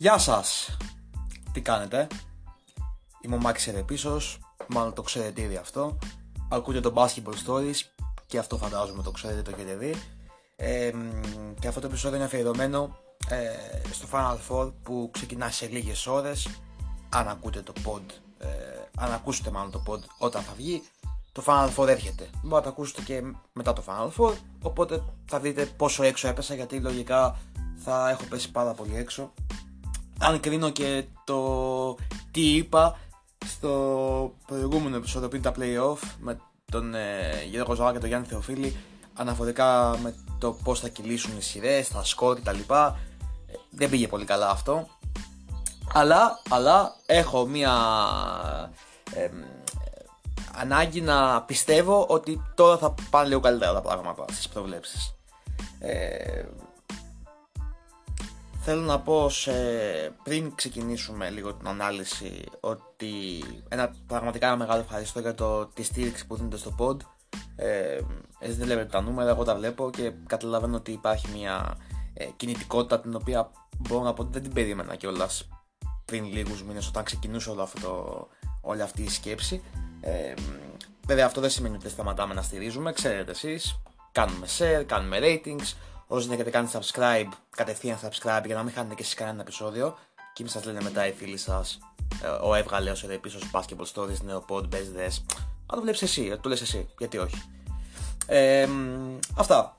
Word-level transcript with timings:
Γεια 0.00 0.18
σας! 0.18 0.76
Τι 1.52 1.60
κάνετε; 1.60 2.06
Είμαι 3.20 3.34
ο 3.34 3.38
Μάκης 3.38 3.66
Ερεπίσος, 3.66 4.38
μάλλον 4.66 4.94
το 4.94 5.02
ξέρετε 5.02 5.42
ήδη 5.42 5.56
αυτό. 5.56 5.98
Ακούτε 6.48 6.80
το 6.80 6.92
Basketball 6.96 7.34
Stories 7.46 7.74
και 8.26 8.38
αυτό 8.38 8.56
φαντάζομαι 8.56 9.02
το 9.02 9.10
ξέρετε, 9.10 9.42
το 9.42 9.50
έχετε 9.54 9.74
δει. 9.74 9.94
Ε, 10.56 10.92
και 11.60 11.68
αυτό 11.68 11.80
το 11.80 11.86
επεισόδιο 11.86 12.16
είναι 12.16 12.26
αφιερωμένο 12.26 12.96
ε, 13.28 13.92
στο 13.92 14.06
Final 14.12 14.38
Four 14.48 14.72
που 14.82 15.10
ξεκινά 15.12 15.50
σε 15.50 15.66
λίγες 15.66 16.06
ώρες. 16.06 16.48
Αν 17.08 17.28
ακούτε 17.28 17.62
το 17.62 17.72
pod, 17.84 18.02
ε, 18.38 18.46
αν 18.96 19.12
ακούσετε 19.12 19.50
μάλλον 19.50 19.70
το 19.70 19.82
pod 19.86 20.00
όταν 20.18 20.42
θα 20.42 20.52
βγει, 20.56 20.82
το 21.32 21.42
Final 21.46 21.70
Four 21.76 21.88
έρχεται. 21.88 22.30
Μπορείτε 22.32 22.54
να 22.54 22.62
το 22.62 22.68
ακούσετε 22.68 23.02
και 23.02 23.22
μετά 23.52 23.72
το 23.72 23.82
Final 23.86 24.10
Four, 24.16 24.34
οπότε 24.62 25.02
θα 25.26 25.40
δείτε 25.40 25.66
πόσο 25.66 26.02
έξω 26.02 26.28
έπεσα 26.28 26.54
γιατί 26.54 26.80
λογικά 26.80 27.38
θα 27.84 28.10
έχω 28.10 28.24
πέσει 28.24 28.50
πάρα 28.50 28.72
πολύ 28.72 28.96
έξω 28.96 29.32
αν 30.18 30.40
κρίνω 30.40 30.70
και 30.70 31.04
το 31.24 31.96
τι 32.30 32.54
είπα 32.54 32.98
στο 33.46 34.34
προηγούμενο 34.46 34.96
επεισόδιο 34.96 35.28
πριν 35.28 35.42
τα 35.42 35.52
play-off 35.58 35.98
με 36.20 36.38
τον 36.70 36.94
ε, 36.94 37.44
Γιώργο 37.50 37.74
Ζωά 37.74 37.92
και 37.92 37.98
τον 37.98 38.08
Γιάννη 38.08 38.26
Θεοφίλη 38.26 38.76
αναφορικά 39.14 39.98
με 40.02 40.14
το 40.38 40.52
πώς 40.52 40.80
θα 40.80 40.88
κυλήσουν 40.88 41.36
οι 41.36 41.42
σειρές, 41.42 41.88
τα 41.88 42.04
σκορ 42.04 42.40
κτλ. 42.40 42.58
Ε, 42.58 42.92
δεν 43.70 43.90
πήγε 43.90 44.08
πολύ 44.08 44.24
καλά 44.24 44.50
αυτό. 44.50 44.86
Αλλά, 45.92 46.40
αλλά 46.48 46.94
έχω 47.06 47.46
μία 47.46 47.72
ε, 49.14 49.28
ανάγκη 50.54 51.00
να 51.00 51.42
πιστεύω 51.42 52.06
ότι 52.08 52.42
τώρα 52.54 52.78
θα 52.78 52.94
πάνε 53.10 53.28
λίγο 53.28 53.40
καλύτερα 53.40 53.72
τα 53.72 53.80
πράγματα 53.80 54.24
στις 54.30 54.48
προβλέψεις. 54.48 55.14
Ε, 55.78 56.42
Θέλω 58.70 58.82
να 58.82 59.00
πω 59.00 59.28
σε, 59.28 59.52
πριν 60.22 60.54
ξεκινήσουμε 60.54 61.30
λίγο 61.30 61.54
την 61.54 61.68
ανάλυση 61.68 62.44
ότι 62.60 63.12
ένα 63.68 63.94
πραγματικά 64.06 64.56
μεγάλο 64.56 64.80
ευχαριστώ 64.80 65.20
για 65.20 65.34
το, 65.34 65.66
τη 65.66 65.82
στήριξη 65.82 66.26
που 66.26 66.36
δίνετε 66.36 66.56
στο 66.56 66.74
pod. 66.78 66.96
Ε, 67.56 68.00
δεν 68.40 68.66
βλέπετε 68.66 68.88
τα 68.88 69.00
νούμερα, 69.00 69.30
εγώ 69.30 69.44
τα 69.44 69.54
βλέπω 69.54 69.90
και 69.90 70.12
καταλαβαίνω 70.26 70.76
ότι 70.76 70.92
υπάρχει 70.92 71.28
μια 71.34 71.76
ε, 72.14 72.24
κινητικότητα 72.36 73.00
την 73.00 73.14
οποία 73.14 73.50
μπορώ 73.78 74.02
να 74.02 74.12
πω 74.12 74.22
ότι 74.22 74.32
δεν 74.32 74.42
την 74.42 74.52
περίμενα 74.52 74.96
κιόλας 74.96 75.48
πριν 76.04 76.24
λίγους 76.24 76.62
μήνες 76.62 76.88
όταν 76.88 77.04
ξεκινούσε 77.04 77.50
όλο 77.50 77.62
αυτό, 77.62 78.26
όλη 78.60 78.82
αυτή 78.82 79.02
η 79.02 79.08
σκέψη. 79.08 79.62
Ε, 80.00 80.34
βέβαια 81.06 81.26
αυτό 81.26 81.40
δεν 81.40 81.50
σημαίνει 81.50 81.74
ότι 81.74 81.88
σταματάμε 81.88 82.34
να 82.34 82.42
στηρίζουμε, 82.42 82.92
ξέρετε 82.92 83.30
εσείς, 83.30 83.80
κάνουμε 84.12 84.46
share, 84.58 84.84
κάνουμε 84.86 85.18
ratings, 85.20 85.74
Όσοι 86.08 86.26
δεν 86.26 86.34
έχετε 86.34 86.50
κάνει 86.50 86.68
subscribe, 86.72 87.28
κατευθείαν 87.50 87.98
subscribe 88.02 88.42
για 88.44 88.54
να 88.54 88.62
μην 88.62 88.72
χάνετε 88.72 88.94
και 88.94 89.02
εσείς 89.02 89.14
κανένα 89.14 89.40
επεισόδιο. 89.40 89.98
Και 90.32 90.42
μην 90.42 90.52
σας 90.52 90.64
λένε 90.64 90.80
μετά 90.82 91.06
οι 91.06 91.12
φίλοι 91.12 91.36
σας, 91.36 91.78
ε, 92.22 92.26
ο 92.26 92.54
έβγαλε 92.54 92.90
όσο 92.90 93.06
πίσω 93.06 93.38
στο 93.38 93.48
Basketball 93.52 93.92
Stories, 93.94 94.20
νέο 94.24 94.44
pod, 94.48 94.68
μπες 94.68 94.92
δες. 94.92 95.24
Αν 95.66 95.76
το 95.76 95.80
βλέπεις 95.80 96.02
εσύ, 96.02 96.26
ε, 96.26 96.36
το 96.36 96.48
λες 96.48 96.60
εσύ, 96.60 96.88
γιατί 96.98 97.18
όχι. 97.18 97.42
Ε, 98.26 98.68
αυτά. 99.36 99.76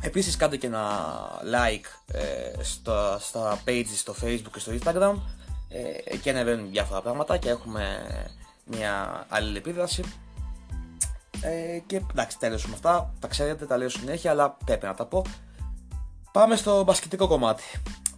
Επίσης 0.00 0.36
κάντε 0.36 0.56
και 0.56 0.66
ένα 0.66 1.10
like 1.54 2.14
ε, 2.14 2.62
στο, 2.62 3.16
στα 3.20 3.62
pages 3.66 3.94
στο 3.96 4.14
facebook 4.22 4.50
και 4.52 4.58
στο 4.58 4.72
instagram 4.72 5.14
ε, 5.68 6.14
εκεί 6.14 6.30
ανεβαίνουν 6.30 6.70
διάφορα 6.70 7.00
πράγματα 7.00 7.36
και 7.36 7.48
έχουμε 7.48 8.06
μια 8.64 9.26
αλληλεπίδραση 9.28 10.02
ε, 11.40 11.78
και 11.86 12.02
εντάξει 12.10 12.38
τέλος 12.38 12.66
με 12.66 12.72
αυτά, 12.74 13.12
τα 13.20 13.28
ξέρετε, 13.28 13.66
τα 13.66 13.76
λέω 13.76 13.88
συνέχεια 13.88 14.30
αλλά 14.30 14.56
πρέπει 14.64 14.86
να 14.86 14.94
τα 14.94 15.06
πω 15.06 15.24
Πάμε 16.38 16.56
στο 16.56 16.82
μπασκετικό 16.82 17.26
κομμάτι. 17.26 17.62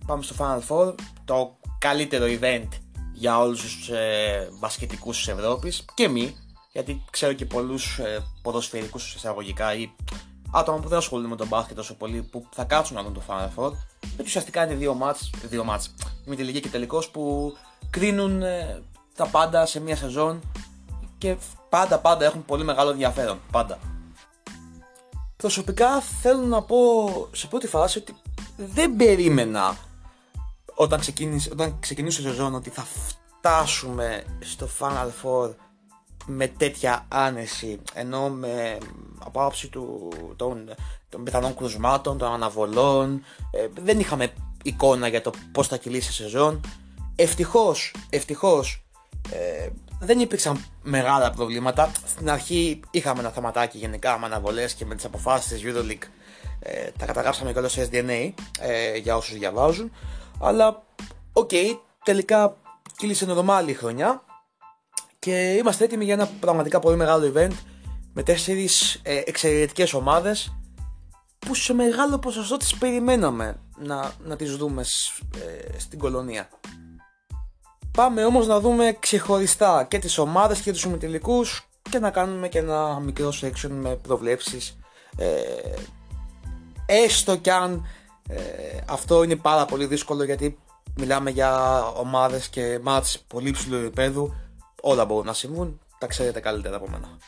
Πάμε 0.07 0.23
στο 0.23 0.35
Final 0.39 0.61
Four, 0.69 0.95
το 1.25 1.57
καλύτερο 1.79 2.25
event 2.41 2.69
για 3.13 3.39
όλους 3.39 3.61
τους 3.61 3.89
ε, 3.89 4.49
μπασκετικούς 4.59 5.17
της 5.17 5.29
Ευρώπης 5.29 5.85
και 5.95 6.09
μη, 6.09 6.37
γιατί 6.73 7.05
ξέρω 7.11 7.33
και 7.33 7.45
πολλούς 7.45 7.99
ε, 7.99 8.25
ποδοσφαιρικούς 8.43 9.15
εισαγωγικά 9.15 9.75
ή 9.75 9.91
άτομα 10.53 10.79
που 10.79 10.89
δεν 10.89 10.99
ασχολούνται 10.99 11.29
με 11.29 11.37
τον 11.37 11.47
μπάσκετ 11.47 11.77
τόσο 11.77 11.95
πολύ 11.95 12.23
που 12.23 12.47
θα 12.51 12.65
κάτσουν 12.65 12.97
να 12.97 13.03
δουν 13.03 13.15
το 13.15 13.23
Final 13.29 13.49
Four 13.57 13.73
γιατί 14.01 14.23
ουσιαστικά 14.23 14.65
είναι 14.65 14.75
δύο 14.75 14.95
μάτς, 14.95 15.31
δύο 15.43 15.65
μάτς 15.65 15.95
με 16.25 16.37
τελική 16.37 16.61
και 16.61 16.69
τελικός 16.69 17.09
που 17.11 17.53
κρίνουν 17.91 18.43
ε, 18.43 18.83
τα 19.15 19.27
πάντα 19.27 19.67
σε 19.67 19.81
μια 19.81 19.97
σεζόν 19.97 20.41
και 21.19 21.37
πάντα 21.69 21.99
πάντα 21.99 22.25
έχουν 22.25 22.45
πολύ 22.45 22.65
μεγάλο 22.65 22.91
ενδιαφέρον, 22.91 23.41
πάντα. 23.51 23.79
Προσωπικά 25.47 26.01
θέλω 26.01 26.41
να 26.41 26.63
πω 26.63 26.79
σε 27.33 27.47
πρώτη 27.47 27.67
φάση 27.67 27.99
ότι 27.99 28.15
δεν 28.57 28.97
περίμενα 28.97 29.77
όταν 30.75 31.01
ξεκίνησε, 31.01 31.49
όταν 31.53 31.77
ξεκινούσε 31.81 32.21
η 32.21 32.25
σεζόν 32.25 32.55
ότι 32.55 32.71
θα 32.71 32.87
φτάσουμε 33.07 34.25
στο 34.41 34.69
Final 34.79 35.09
Four 35.23 35.55
με 36.27 36.47
τέτοια 36.47 37.05
άνεση. 37.09 37.81
Ενώ 37.95 38.29
με 38.29 38.79
από 39.19 39.41
άποψη 39.41 39.69
του, 39.69 40.13
των, 40.37 40.75
των 41.09 41.25
πιθανών 41.25 41.57
κρουσμάτων, 41.57 42.19
των 42.19 42.33
αναβολών 42.33 43.23
ε, 43.51 43.69
δεν 43.83 44.01
είχαμε 44.01 44.33
εικόνα 44.63 45.09
για 45.09 45.23
το 45.23 45.31
πώς 45.53 45.69
θα 45.69 45.77
κυλήσει 45.77 46.11
η 46.11 46.15
σεζόν. 46.15 46.61
Ευτυχώς, 47.17 47.95
ευτυχώς 48.11 48.85
ε, 49.31 49.69
δεν 50.01 50.21
υπήρξαν 50.21 50.65
μεγάλα 50.83 51.31
προβλήματα. 51.31 51.91
Στην 52.07 52.31
αρχή 52.31 52.81
είχαμε 52.91 53.21
ένα 53.21 53.31
θεματάκι 53.31 53.79
γενικά 53.79 54.19
με 54.19 54.27
αναβολές 54.27 54.75
και 54.75 54.85
με 54.85 54.95
τις 54.95 55.05
αποφάσεις 55.05 55.53
της 55.53 55.63
Euroleague. 55.65 56.09
Ε, 56.61 56.91
τα 56.99 57.07
καταγράψαμε 57.07 57.53
και 57.53 57.69
σε 57.69 57.89
SDNA 57.91 58.33
ε, 58.61 58.97
για 58.97 59.17
όσους 59.17 59.39
διαβάζουν. 59.39 59.93
Αλλά 60.41 60.83
ok, 61.33 61.51
okay, 61.53 61.79
τελικά 62.05 62.57
κύλησε 62.97 63.27
νορμάλη 63.27 63.71
η 63.71 63.75
χρονιά 63.75 64.23
και 65.19 65.53
είμαστε 65.53 65.85
έτοιμοι 65.85 66.05
για 66.05 66.15
ένα 66.15 66.29
πραγματικά 66.41 66.79
πολύ 66.79 66.97
μεγάλο 66.97 67.33
event 67.35 67.53
με 68.13 68.23
τέσσερις 68.23 69.01
ε, 69.03 69.23
εξαιρετικές 69.25 69.93
ομάδες 69.93 70.57
που 71.39 71.55
σε 71.55 71.73
μεγάλο 71.73 72.19
ποσοστό 72.19 72.57
τις 72.57 72.75
περιμέναμε 72.75 73.61
να, 73.79 74.13
να 74.25 74.37
τις 74.37 74.57
δούμε 74.57 74.83
ε, 75.35 75.79
στην 75.79 75.99
κολονία. 75.99 76.49
Πάμε 77.97 78.25
όμως 78.25 78.47
να 78.47 78.61
δούμε 78.61 78.97
ξεχωριστά 79.01 79.85
και 79.85 79.99
τις 79.99 80.19
ομάδες 80.19 80.61
και 80.61 80.73
τους 80.73 80.81
συμμετελικούς 80.81 81.69
και 81.91 81.99
να 81.99 82.11
κάνουμε 82.11 82.49
και 82.49 82.59
ένα 82.59 83.01
μικρό 83.01 83.33
section 83.43 83.69
με 83.71 83.97
προβλέψεις 83.97 84.79
ε, 85.17 85.27
έστω 86.87 87.37
κι 87.37 87.51
αν 87.51 87.87
ε, 88.29 88.39
αυτό 88.89 89.23
είναι 89.23 89.37
πάρα 89.37 89.65
πολύ 89.65 89.87
δύσκολο 89.87 90.25
γιατί 90.25 90.59
μιλάμε 90.97 91.31
για 91.31 91.83
ομάδες 91.87 92.49
και 92.49 92.79
μάτς 92.83 93.25
πολύ 93.27 93.51
ψηλού 93.51 93.77
επίπεδου. 93.77 94.35
Όλα 94.81 95.05
μπορούν 95.05 95.27
να 95.27 95.33
συμβούν 95.33 95.81
τα 95.99 96.07
ξέρετε 96.07 96.41
καλύτερα 96.41 96.77
από 96.77 96.89
μένα 96.89 97.19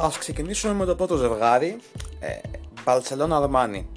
Ας 0.00 0.18
ξεκινήσουμε 0.18 0.72
με 0.72 0.84
το 0.84 0.94
πρώτο 0.94 1.16
ζευγάρι, 1.16 1.78
ε, 2.20 2.38
Barcelona 2.84 3.30
Αρμάνι, 3.30 3.88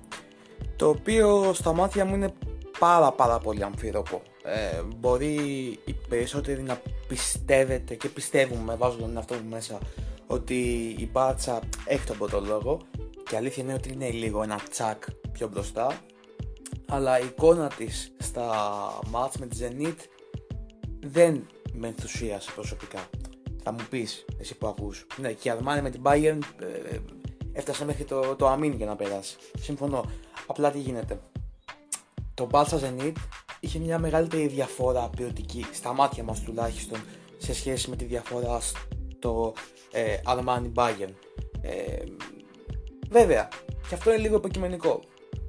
το 0.76 0.90
οποίο 0.90 1.54
στα 1.54 1.74
μάτια 1.74 2.06
μου 2.06 2.16
είναι 2.16 2.34
πάρα 2.80 3.12
πάρα 3.12 3.40
πολύ 3.40 3.64
αμφίροπο. 3.64 4.22
Ε, 4.44 4.82
μπορεί 4.98 5.36
οι 5.86 5.96
περισσότεροι 6.10 6.62
να 6.62 6.82
πιστεύετε 7.08 7.96
και 7.96 8.08
πιστεύουμε, 8.08 8.76
βάζω 8.76 8.98
τον 8.98 9.18
αυτό 9.18 9.36
μου 9.36 9.50
μέσα, 9.50 9.78
ότι 10.28 10.56
η 11.00 11.10
Μπάρτσα 11.12 11.60
έχει 11.86 12.06
τον 12.06 12.18
πρώτο 12.18 12.40
λόγο 12.40 12.80
και 13.30 13.36
αλήθεια 13.36 13.64
είναι 13.64 13.74
ότι 13.74 13.92
είναι 13.92 14.10
λίγο 14.10 14.44
ένα 14.44 14.60
τσακ 14.70 15.04
πιο 15.32 15.48
μπροστά 15.48 15.98
αλλά 16.88 17.20
η 17.20 17.26
εικόνα 17.26 17.68
της 17.68 18.14
στα 18.18 18.50
μάτς 19.10 19.38
με 19.38 19.46
τη 19.46 19.58
Zenit 19.62 19.96
δεν 21.00 21.46
με 21.74 21.88
ενθουσίασε 21.88 22.52
προσωπικά. 22.56 23.10
Θα 23.64 23.72
μου 23.72 23.86
πεις, 23.90 24.26
εσύ 24.40 24.58
που 24.58 24.68
ακούς. 24.68 25.08
Ναι, 25.18 25.34
και 25.34 25.48
η 25.48 25.52
Αρμάνι 25.52 25.82
με 25.82 25.90
την 25.90 26.02
Bayern 26.04 26.40
ε, 26.60 26.98
έφτασε 27.54 27.86
μέχρι 27.86 28.04
το, 28.04 28.36
το 28.36 28.48
αμήν 28.48 28.74
για 28.74 28.86
να 28.86 28.96
περάσει. 28.96 29.38
Συμφωνώ. 29.60 30.06
Απλά 30.48 30.72
τι 30.72 30.80
γίνεται. 30.80 31.20
Το 32.34 32.48
Balsa 32.52 32.80
Zenit 32.80 33.14
είχε 33.60 33.80
μια 33.80 34.00
μεγαλύτερη 34.00 34.48
διαφορά 34.48 35.10
ποιοτική, 35.10 35.66
στα 35.74 35.94
μάτια 35.94 36.24
μας 36.24 36.42
τουλάχιστον, 36.42 37.00
σε 37.38 37.54
σχέση 37.54 37.90
με 37.90 37.96
τη 37.96 38.06
διαφορά 38.06 38.60
στο 39.18 39.54
ε, 39.92 40.18
Armani 40.26 40.72
Bayern. 40.74 41.14
Ε, 41.62 42.04
βέβαια, 43.10 43.48
και 43.90 43.96
αυτό 43.96 44.14
είναι 44.14 44.22
λίγο 44.22 44.36
υποκειμενικό. 44.36 45.00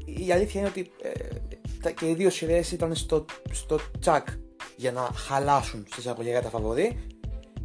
Η 0.04 0.32
αλήθεια 0.32 0.60
είναι 0.60 0.68
ότι 0.68 0.90
ε, 1.02 1.90
και 1.90 2.08
οι 2.08 2.14
δύο 2.14 2.30
σειρές 2.30 2.72
ήταν 2.72 2.94
στο, 2.94 3.24
στο 3.50 3.78
τσακ 3.98 4.28
για 4.76 4.92
να 4.92 5.00
χαλάσουν 5.00 5.86
στις 5.90 6.06
απολύγα 6.06 6.42
τα 6.42 6.48
φαβορή 6.48 7.06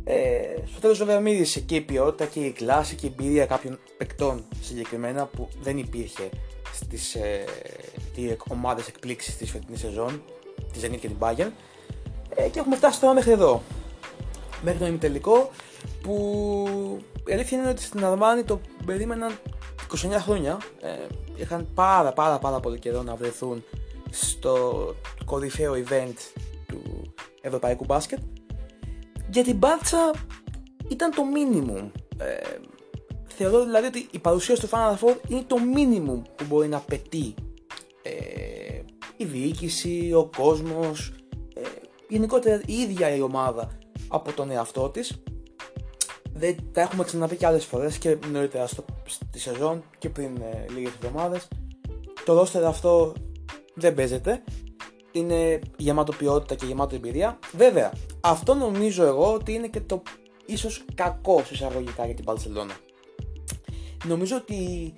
ε, 0.09 0.55
στο 0.71 0.79
τέλος 0.79 0.97
βέβαια 0.97 1.19
μίλησε 1.19 1.59
και 1.59 1.75
η 1.75 1.81
ποιότητα 1.81 2.25
και 2.25 2.39
η 2.39 2.51
κλάση 2.51 2.95
και 2.95 3.05
η 3.05 3.13
εμπειρία 3.17 3.45
κάποιων 3.45 3.79
παικτών 3.97 4.45
συγκεκριμένα 4.61 5.25
που 5.25 5.49
δεν 5.61 5.77
υπήρχε 5.77 6.29
στις, 6.73 7.15
ε, 7.15 7.43
οι 8.15 8.37
ομάδες 8.47 8.87
εκπλήξεις 8.87 9.37
της 9.37 9.51
φετινής 9.51 9.79
σεζόν, 9.79 10.21
της 10.73 10.85
Zenit 10.85 10.97
και 10.99 11.07
την 11.07 11.15
Bayern. 11.19 11.51
Ε, 12.35 12.47
και 12.47 12.59
έχουμε 12.59 12.75
φτάσει 12.75 12.99
τώρα 12.99 13.13
μέχρι 13.13 13.31
εδώ. 13.31 13.61
Μέχρι 14.63 14.79
το 14.79 14.85
ημιτελικό 14.85 15.49
που 16.01 16.37
η 17.27 17.33
αλήθεια 17.33 17.57
είναι 17.57 17.69
ότι 17.69 17.81
στην 17.81 18.05
Αρμάνη 18.05 18.43
το 18.43 18.61
περίμεναν 18.85 19.39
29 19.95 20.19
χρόνια. 20.19 20.57
Ε, 20.81 20.89
είχαν 21.35 21.67
πάρα 21.73 22.13
πάρα 22.13 22.39
πάρα 22.39 22.59
πολύ 22.59 22.79
καιρό 22.79 23.01
να 23.01 23.15
βρεθούν 23.15 23.63
στο 24.09 24.95
κορυφαίο 25.25 25.73
event 25.73 26.15
του 26.67 27.13
ευρωπαϊκού 27.41 27.85
μπάσκετ. 27.85 28.19
Για 29.29 29.43
την 29.43 29.57
Μπάρτσα 29.57 30.11
ήταν 30.87 31.11
το 31.11 31.23
minimum. 31.35 31.91
Ε, 32.17 32.57
θεωρώ 33.27 33.63
δηλαδή 33.63 33.85
ότι 33.87 34.07
η 34.11 34.19
παρουσία 34.19 34.55
στο 34.55 34.67
Final 34.71 34.93
Four 34.93 35.15
είναι 35.27 35.43
το 35.47 35.55
minimum 35.75 36.21
που 36.35 36.45
μπορεί 36.47 36.67
να 36.67 36.79
πετύχει 36.79 37.35
ε, 38.03 38.81
η 39.17 39.25
διοίκηση, 39.25 40.13
ο 40.13 40.29
κόσμος, 40.37 41.13
ε, 41.53 41.61
γενικότερα 42.09 42.61
η 42.65 42.73
ίδια 42.73 43.15
η 43.15 43.21
ομάδα 43.21 43.77
από 44.07 44.31
τον 44.31 44.51
εαυτό 44.51 44.89
της. 44.89 45.21
Δεν, 46.33 46.55
τα 46.71 46.81
έχουμε 46.81 47.03
ξαναπεί 47.03 47.35
και 47.35 47.45
άλλες 47.45 47.65
φορές 47.65 47.97
και 47.97 48.17
νωρίτερα 48.31 48.67
στο, 48.67 48.85
στη 49.05 49.39
σεζόν 49.39 49.83
και 49.97 50.09
πριν 50.09 50.37
ε, 50.41 50.65
λίγες 50.73 50.91
εβδομάδες. 50.93 51.47
Το 52.25 52.33
ρόστερ 52.33 52.65
αυτό 52.65 53.13
δεν 53.73 53.93
παίζεται. 53.93 54.43
Είναι 55.17 55.59
γεμάτο 55.77 56.11
ποιότητα 56.11 56.55
και 56.55 56.65
γεμάτο 56.65 56.95
εμπειρία. 56.95 57.39
Βέβαια, 57.55 57.93
αυτό 58.21 58.53
νομίζω 58.53 59.03
εγώ 59.03 59.33
ότι 59.33 59.53
είναι 59.53 59.67
και 59.67 59.81
το 59.81 60.01
ίσως 60.45 60.85
κακό 60.95 61.43
εισαγωγικά 61.51 62.05
για 62.05 62.15
την 62.15 62.25
Παρσελόνα. 62.25 62.73
Νομίζω 64.05 64.35
ότι 64.35 64.93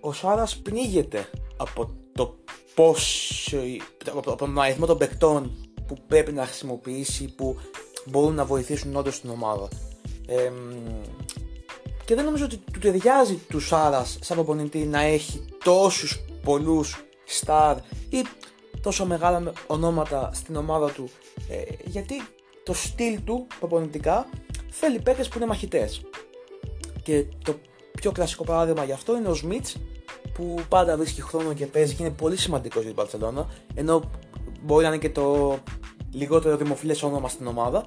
ο 0.00 0.12
Σάρας 0.12 0.56
πνίγεται 0.56 1.30
από 1.56 1.90
το 2.12 2.36
πώς, 2.74 3.54
από 4.16 4.36
τον 4.36 4.60
αριθμό 4.60 4.86
των 4.86 4.98
παικτών 4.98 5.68
που 5.86 5.96
πρέπει 6.06 6.32
να 6.32 6.44
χρησιμοποιήσει, 6.44 7.34
που 7.34 7.56
μπορούν 8.06 8.34
να 8.34 8.44
βοηθήσουν 8.44 8.96
όντως 8.96 9.20
την 9.20 9.30
ομάδα. 9.30 9.68
Ε, 10.26 10.52
και 12.04 12.14
δεν 12.14 12.24
νομίζω 12.24 12.44
ότι 12.44 12.56
του 12.72 12.78
ταιριάζει 12.78 13.34
του 13.48 13.60
Σάρας 13.60 14.18
σαν 14.20 14.36
προπονητή 14.36 14.78
να 14.78 15.00
έχει 15.00 15.44
τόσους 15.64 16.24
πολλούς 16.44 17.04
στάρ 17.26 17.76
ή 18.08 18.24
τόσο 18.82 19.06
μεγάλα 19.06 19.52
ονόματα 19.66 20.30
στην 20.34 20.56
ομάδα 20.56 20.90
του 20.90 21.10
ε, 21.48 21.62
γιατί 21.84 22.14
το 22.64 22.72
στυλ 22.72 23.18
του 23.24 23.46
προπονητικά 23.58 24.28
θέλει 24.70 25.00
παίκτες 25.00 25.28
που 25.28 25.36
είναι 25.36 25.46
μαχητές. 25.46 26.02
Και 27.02 27.24
το 27.44 27.54
πιο 27.92 28.12
κλασικό 28.12 28.44
παράδειγμα 28.44 28.84
γι' 28.84 28.92
αυτό 28.92 29.16
είναι 29.16 29.28
ο 29.28 29.34
Σμιτς 29.34 29.76
που 30.34 30.54
πάντα 30.68 30.96
βρίσκει 30.96 31.22
χρόνο 31.22 31.52
και 31.52 31.66
παίζει 31.66 31.94
και 31.94 32.02
είναι 32.02 32.12
πολύ 32.12 32.36
σημαντικός 32.36 32.82
για 32.82 32.92
την 32.92 33.00
Παρσελόνα 33.02 33.46
ενώ 33.74 34.10
μπορεί 34.62 34.82
να 34.82 34.88
είναι 34.88 34.98
και 34.98 35.10
το 35.10 35.58
λιγότερο 36.12 36.56
δημοφιλές 36.56 37.02
όνομα 37.02 37.28
στην 37.28 37.46
ομάδα. 37.46 37.84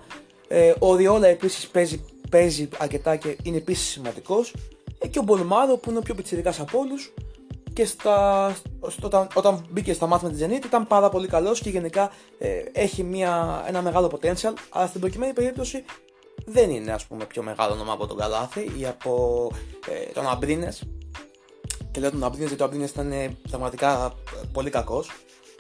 Ε, 0.48 0.74
ο 0.80 0.96
Οριόλα 0.96 1.28
επίσης 1.28 1.68
παίζει, 1.68 2.06
παίζει 2.30 2.70
αρκετά 2.78 3.16
και 3.16 3.38
είναι 3.44 3.58
επίσης 3.58 3.88
σημαντικός. 3.88 4.56
Ε, 5.00 5.08
και 5.08 5.20
ο 5.20 5.22
Μπολμάρο 5.22 5.78
που 5.78 5.90
είναι 5.90 6.00
ο 6.00 6.02
πιο 6.02 6.16
πιτσιρικάς 6.16 6.60
από 6.60 6.80
όλους 6.80 7.14
και 7.74 7.86
στα, 7.86 8.50
στο, 8.88 9.08
όταν, 9.08 9.28
όταν 9.34 9.66
μπήκε 9.70 9.94
στα 9.94 10.08
ματς 10.08 10.30
με 10.30 10.36
τη 10.36 10.46
Zenit 10.46 10.66
ήταν 10.66 10.88
πάρα 10.88 11.10
πολύ 11.10 11.28
καλός 11.28 11.60
και 11.60 11.70
γενικά 11.70 12.12
ε, 12.38 12.64
έχει 12.72 13.04
μια, 13.04 13.64
ένα 13.68 13.82
μεγάλο 13.82 14.08
potential. 14.08 14.54
Αλλά 14.70 14.88
στην 14.88 15.00
προκειμένη 15.00 15.34
περίπτωση 15.34 15.84
δεν 16.46 16.70
είναι 16.70 16.92
ας 16.92 17.06
πούμε 17.06 17.26
πιο 17.26 17.44
μεγάλο 17.44 17.74
όνομα 17.74 17.94
από 17.94 18.08
τον 18.08 18.18
Καλάθη 18.18 18.72
ή 18.78 18.86
από 18.86 19.52
ε, 19.90 20.12
τον 20.14 20.28
Αμπρίνες. 20.28 20.84
Και 21.92 22.00
λέω 22.00 22.12
τον 22.12 22.24
Αμπρίνες 22.24 22.48
γιατί 22.48 22.64
ο 22.64 22.66
Αμπρίνες 22.66 22.90
ήταν 22.90 23.12
ε, 23.12 23.38
πραγματικά 23.50 24.14
πολύ 24.52 24.70
κακός 24.70 25.10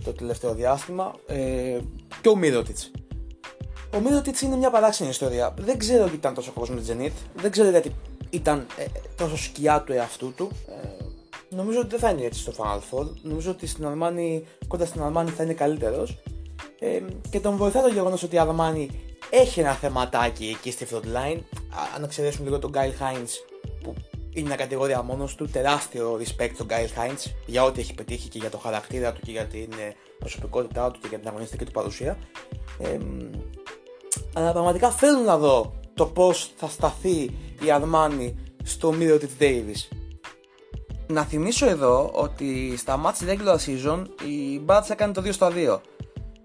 το 0.03 0.11
τελευταίο 0.13 0.53
διάστημα. 0.53 1.13
Ε, 1.27 1.79
και 2.21 2.29
ο 2.29 2.35
Μύρωτιτς. 2.35 2.91
Ο 3.95 3.99
Μύρωτιτς 3.99 4.41
είναι 4.41 4.55
μια 4.55 4.69
παράξενη 4.69 5.09
ιστορία. 5.09 5.53
Δεν 5.57 5.77
ξέρω 5.77 6.01
γιατί 6.01 6.15
ήταν 6.15 6.33
τόσο 6.33 6.51
κόσμο 6.51 6.75
με 6.75 6.81
τη 6.81 6.87
Zenit 6.91 7.11
δεν 7.35 7.51
ξέρω 7.51 7.69
γιατί 7.69 7.95
ήταν 8.29 8.65
ε, 8.77 8.85
τόσο 9.15 9.37
σκιά 9.37 9.81
του 9.81 9.91
εαυτού 9.91 10.33
του. 10.35 10.51
Ε, 10.67 11.03
νομίζω 11.55 11.79
ότι 11.79 11.87
δεν 11.87 11.99
θα 11.99 12.09
είναι 12.09 12.23
έτσι 12.23 12.39
στο 12.39 12.53
Final 12.57 12.79
Four. 12.79 13.07
Νομίζω 13.21 13.51
ότι 13.51 13.67
στην 13.67 13.85
Αρμάνη, 13.85 14.43
κοντά 14.67 14.85
στην 14.85 15.01
Αρμάνη 15.01 15.29
θα 15.29 15.43
είναι 15.43 15.53
καλύτερος. 15.53 16.17
Ε, 16.79 16.99
και 17.29 17.39
τον 17.39 17.55
βοηθά 17.55 17.81
το 17.81 17.87
γεγονός 17.87 18.23
ότι 18.23 18.35
η 18.35 18.39
Αρμάνη 18.39 18.89
έχει 19.29 19.59
ένα 19.59 19.73
θεματάκι 19.73 20.55
εκεί 20.55 20.71
στη 20.71 20.87
front 20.91 21.05
line. 21.05 21.39
Αν 21.95 22.03
εξαιρέσουμε 22.03 22.45
λίγο 22.45 22.59
τον 22.59 22.69
Γκάιλ 22.69 22.93
Χάιντ 22.95 23.27
που 23.83 23.93
είναι 24.33 24.47
μια 24.47 24.55
κατηγορία 24.55 25.01
μόνος 25.01 25.35
του. 25.35 25.49
Τεράστιο 25.49 26.19
respect 26.19 26.51
τον 26.57 26.65
Γκάιλ 26.65 26.89
Χάιντ 26.89 27.19
για 27.45 27.63
ό,τι 27.63 27.79
έχει 27.79 27.93
πετύχει 27.93 28.29
και 28.29 28.37
για 28.37 28.49
το 28.49 28.57
χαρακτήρα 28.57 29.13
του 29.13 29.21
και 29.25 29.31
για 29.31 29.45
την 29.45 29.69
ε, 29.71 29.93
προσωπικότητά 30.19 30.91
του 30.91 30.99
και 30.99 31.07
για 31.09 31.19
την 31.19 31.27
αγωνιστική 31.27 31.65
του 31.65 31.71
παρουσία. 31.71 32.17
Ε, 32.79 32.97
αλλά 34.33 34.51
πραγματικά 34.51 34.91
θέλω 34.91 35.19
να 35.19 35.37
δω 35.37 35.73
το 35.93 36.05
πώς 36.05 36.51
θα 36.55 36.67
σταθεί 36.67 37.29
η 37.65 37.71
Αρμάνη 37.71 38.35
στο 38.63 38.91
μύριο 38.91 39.17
τη 39.17 39.27
Davis 39.39 39.95
να 41.07 41.23
θυμίσω 41.23 41.69
εδώ 41.69 42.09
ότι 42.13 42.77
στα 42.77 42.97
μάτια 42.97 43.27
regular 43.27 43.57
season 43.65 44.03
η 44.27 44.61
Bats 44.65 44.89
έκανε 44.89 45.13
το 45.13 45.21
2 45.21 45.33
στα 45.33 45.51
2. 45.55 45.79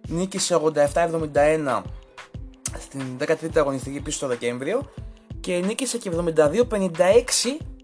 Νίκησε 0.09 0.61
87-71 0.75 1.83
στην 2.79 3.03
13η 3.21 3.57
αγωνιστική 3.57 4.01
πίσω 4.01 4.17
στο 4.17 4.27
Δεκέμβριο 4.27 4.91
και 5.41 5.57
νίκησε 5.57 5.99
και 5.99 6.11
72-56 6.15 6.23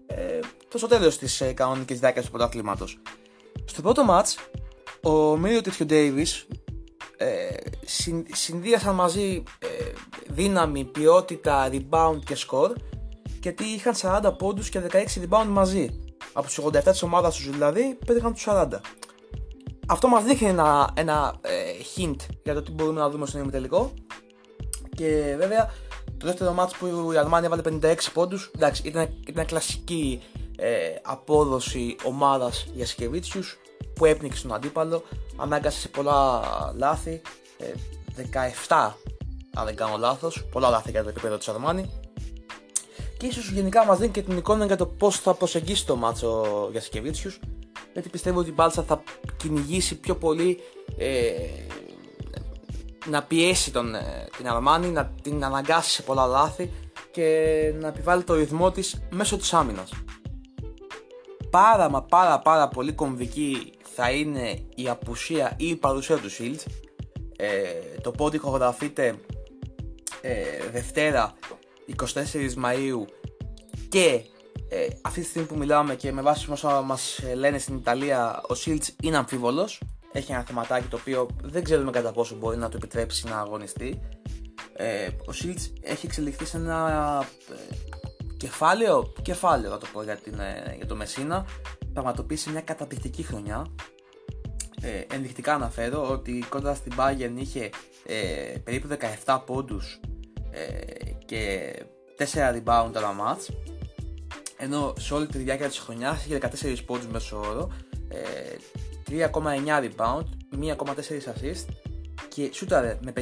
ε, 0.07 0.39
στο 0.73 0.87
τέλο 0.87 1.09
της 1.09 1.41
ε, 1.41 1.53
κανονικής 1.53 1.99
διάρκειας 1.99 2.25
του 2.25 2.31
πρωταθλήματο. 2.31 2.87
Στο 3.65 3.81
πρώτο 3.81 4.05
match, 4.09 4.59
ο 5.09 5.37
Μίριο 5.37 5.61
Τέτοιο 5.61 5.85
Ντέιβις 5.85 6.47
ε, 7.17 7.47
συνδύασαν 8.31 8.95
μαζί 8.95 9.43
ε, 9.59 9.67
δύναμη, 10.27 10.83
ποιότητα, 10.83 11.69
rebound 11.71 12.19
και 12.25 12.37
score 12.47 12.71
γιατί 13.41 13.63
είχαν 13.63 13.93
40 14.01 14.37
πόντους 14.37 14.69
και 14.69 14.81
16 14.91 14.95
rebound 14.97 15.47
μαζί 15.47 16.04
από 16.37 16.47
του 16.47 16.63
87 16.63 16.83
της 16.83 17.03
ομάδας 17.03 17.35
τους 17.35 17.49
δηλαδή 17.49 17.97
πέτυχαν 18.05 18.33
τους 18.33 18.45
40. 18.47 18.67
Αυτό 19.87 20.07
μας 20.07 20.23
δείχνει 20.23 20.47
ένα, 20.47 20.89
ένα 20.93 21.35
ε, 21.41 21.51
hint 21.95 22.15
για 22.43 22.53
το 22.53 22.61
τι 22.61 22.71
μπορούμε 22.71 22.99
να 22.99 23.09
δούμε 23.09 23.25
στο 23.25 23.37
ημιτελικό. 23.37 23.93
Και 24.95 25.35
βέβαια 25.37 25.71
το 26.17 26.25
δεύτερο 26.25 26.51
μάτς 26.51 26.77
που 26.77 27.11
η 27.13 27.17
Αρμάνια 27.17 27.49
έβαλε 27.53 27.79
56 27.81 27.95
πόντους 28.13 28.51
εντάξει 28.55 28.81
ήταν, 28.85 29.09
ήταν 29.27 29.45
κλασική 29.45 30.21
ε, 30.57 30.69
απόδοση 31.01 31.95
ομάδας 32.03 32.67
για 32.73 32.85
Σκεβίτσιους 32.85 33.57
που 33.95 34.05
έπνιξε 34.05 34.41
τον 34.41 34.53
αντίπαλο 34.53 35.03
ανάγκασε 35.37 35.79
σε 35.79 35.87
πολλά 35.87 36.41
λάθη 36.77 37.21
ε, 37.57 37.71
17 38.67 38.91
αν 39.55 39.65
δεν 39.65 39.75
κάνω 39.75 39.97
λάθος 39.97 40.45
πολλά 40.51 40.69
λάθη 40.69 40.91
για 40.91 41.03
το 41.03 41.09
επίπεδο 41.09 41.37
της 41.37 41.47
Αρμάνι 41.47 41.89
και 43.17 43.25
ίσως 43.25 43.49
γενικά 43.51 43.85
μας 43.85 43.97
δίνει 43.97 44.11
και 44.11 44.21
την 44.21 44.37
εικόνα 44.37 44.65
για 44.65 44.75
το 44.75 44.85
πώς 44.85 45.19
θα 45.19 45.33
προσεγγίσει 45.33 45.85
το 45.85 45.95
μάτσο 45.95 46.45
για 46.71 46.81
Σκεβίτσιου. 46.81 47.31
Γιατί 47.93 48.09
πιστεύω 48.09 48.39
ότι 48.39 48.49
η 48.49 48.53
Μπάλτσα 48.55 48.83
θα 48.83 49.03
κυνηγήσει 49.37 49.99
πιο 49.99 50.15
πολύ 50.15 50.59
ε, 50.97 51.31
να 53.05 53.23
πιέσει 53.23 53.71
τον, 53.71 53.95
ε, 53.95 54.27
την 54.37 54.49
Αρμάνη, 54.49 54.87
να 54.87 55.13
την 55.21 55.43
αναγκάσει 55.43 55.89
σε 55.89 56.01
πολλά 56.01 56.25
λάθη 56.25 56.71
και 57.11 57.73
να 57.79 57.87
επιβάλλει 57.87 58.23
το 58.23 58.33
ρυθμό 58.33 58.71
της 58.71 59.01
μέσω 59.09 59.37
της 59.37 59.53
άμυνας. 59.53 59.91
Πάρα 61.49 61.89
μα 61.89 62.03
πάρα 62.03 62.39
πάρα 62.39 62.67
πολύ 62.67 62.91
κομβική 62.91 63.73
θα 63.95 64.11
είναι 64.11 64.59
η 64.75 64.89
απουσία 64.89 65.53
ή 65.57 65.67
η 65.67 65.75
παρουσία 65.75 66.17
του 66.17 66.31
Shields. 66.39 66.63
Ε, 67.37 67.61
το 68.01 68.11
πόντι 68.11 68.35
ηχογραφείται 68.35 69.15
ε, 70.21 70.69
Δευτέρα 70.71 71.33
24 71.97 72.13
Μαΐου 72.63 73.05
και 73.89 74.21
ε, 74.69 74.87
αυτή 75.01 75.21
τη 75.21 75.25
στιγμή 75.25 75.47
που 75.47 75.57
μιλάμε 75.57 75.95
και 75.95 76.11
με 76.11 76.21
βάση 76.21 76.51
όσα 76.51 76.81
μας 76.81 77.19
λένε 77.35 77.57
στην 77.57 77.75
Ιταλία 77.75 78.41
ο 78.47 78.53
Σίλτς 78.53 78.95
είναι 79.01 79.17
αμφίβολος. 79.17 79.81
Έχει 80.11 80.31
ένα 80.31 80.43
θεματάκι 80.43 80.87
το 80.87 80.97
οποίο 81.01 81.27
δεν 81.43 81.63
ξέρουμε 81.63 81.91
κατά 81.91 82.11
πόσο 82.11 82.35
μπορεί 82.35 82.57
να 82.57 82.69
του 82.69 82.77
επιτρέψει 82.77 83.27
να 83.27 83.39
αγωνιστεί. 83.39 84.01
Ε, 84.73 85.07
ο 85.25 85.31
Σίλτς 85.31 85.73
έχει 85.81 86.05
εξελιχθεί 86.05 86.45
σε 86.45 86.57
ένα 86.57 87.25
ε, 87.49 87.75
κεφάλαιο, 88.37 89.13
κεφάλαιο 89.21 89.71
θα 89.71 89.77
το 89.77 89.87
πω 89.93 90.03
για, 90.03 90.15
την, 90.15 90.39
ε, 90.39 90.73
για 90.75 90.85
το 90.85 90.95
Μεσίνα. 90.95 91.45
Πραγματοποίησε 91.93 92.51
μια 92.51 92.61
καταπληκτική 92.61 93.23
χρονιά. 93.23 93.65
Ε, 94.81 95.15
ενδεικτικά 95.15 95.53
αναφέρω 95.53 96.09
ότι 96.09 96.45
κοντά 96.49 96.73
στην 96.73 96.93
Bayern 96.97 97.33
είχε 97.35 97.69
ε, 98.05 98.57
περίπου 98.63 98.87
17 99.25 99.39
πόντους 99.45 99.99
ε, 100.03 100.14
και 101.25 101.73
4 102.17 102.23
rebound 102.23 102.91
ανά 102.93 103.15
match 103.19 103.53
ενώ 104.57 104.93
σε 104.97 105.13
όλη 105.13 105.27
τη 105.27 105.37
διάρκεια 105.37 105.67
της 105.67 105.77
χρονιάς 105.77 106.25
είχε 106.25 106.39
14 106.63 106.77
πόντους 106.85 107.07
μέσω 107.07 107.37
όρο. 107.37 107.71
3,9 109.09 109.19
rebound 109.81 110.23
1,4 110.59 110.75
assist 111.33 111.65
και 112.27 112.49
σούταρε 112.53 112.97
με 113.01 113.13
56% 113.15 113.21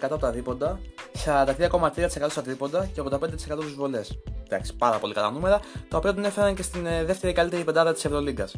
από 0.00 0.18
τα 0.18 0.30
δίποντα 0.30 0.80
43,3% 1.24 2.26
στα 2.28 2.42
τρίποντα 2.42 2.86
και 2.94 3.02
85% 3.04 3.22
στους 3.38 3.74
βολές. 3.74 4.18
Εντάξει 4.44 4.76
πάρα 4.76 4.98
πολύ 4.98 5.14
καλά 5.14 5.30
νούμερα. 5.30 5.60
Τα 5.88 5.96
οποία 5.96 6.14
τον 6.14 6.24
έφεραν 6.24 6.54
και 6.54 6.62
στην 6.62 6.86
ε, 6.86 7.04
δεύτερη 7.04 7.32
καλύτερη 7.32 7.64
πεντάδα 7.64 7.92
της 7.92 8.04
Ευρωλίγκας. 8.04 8.54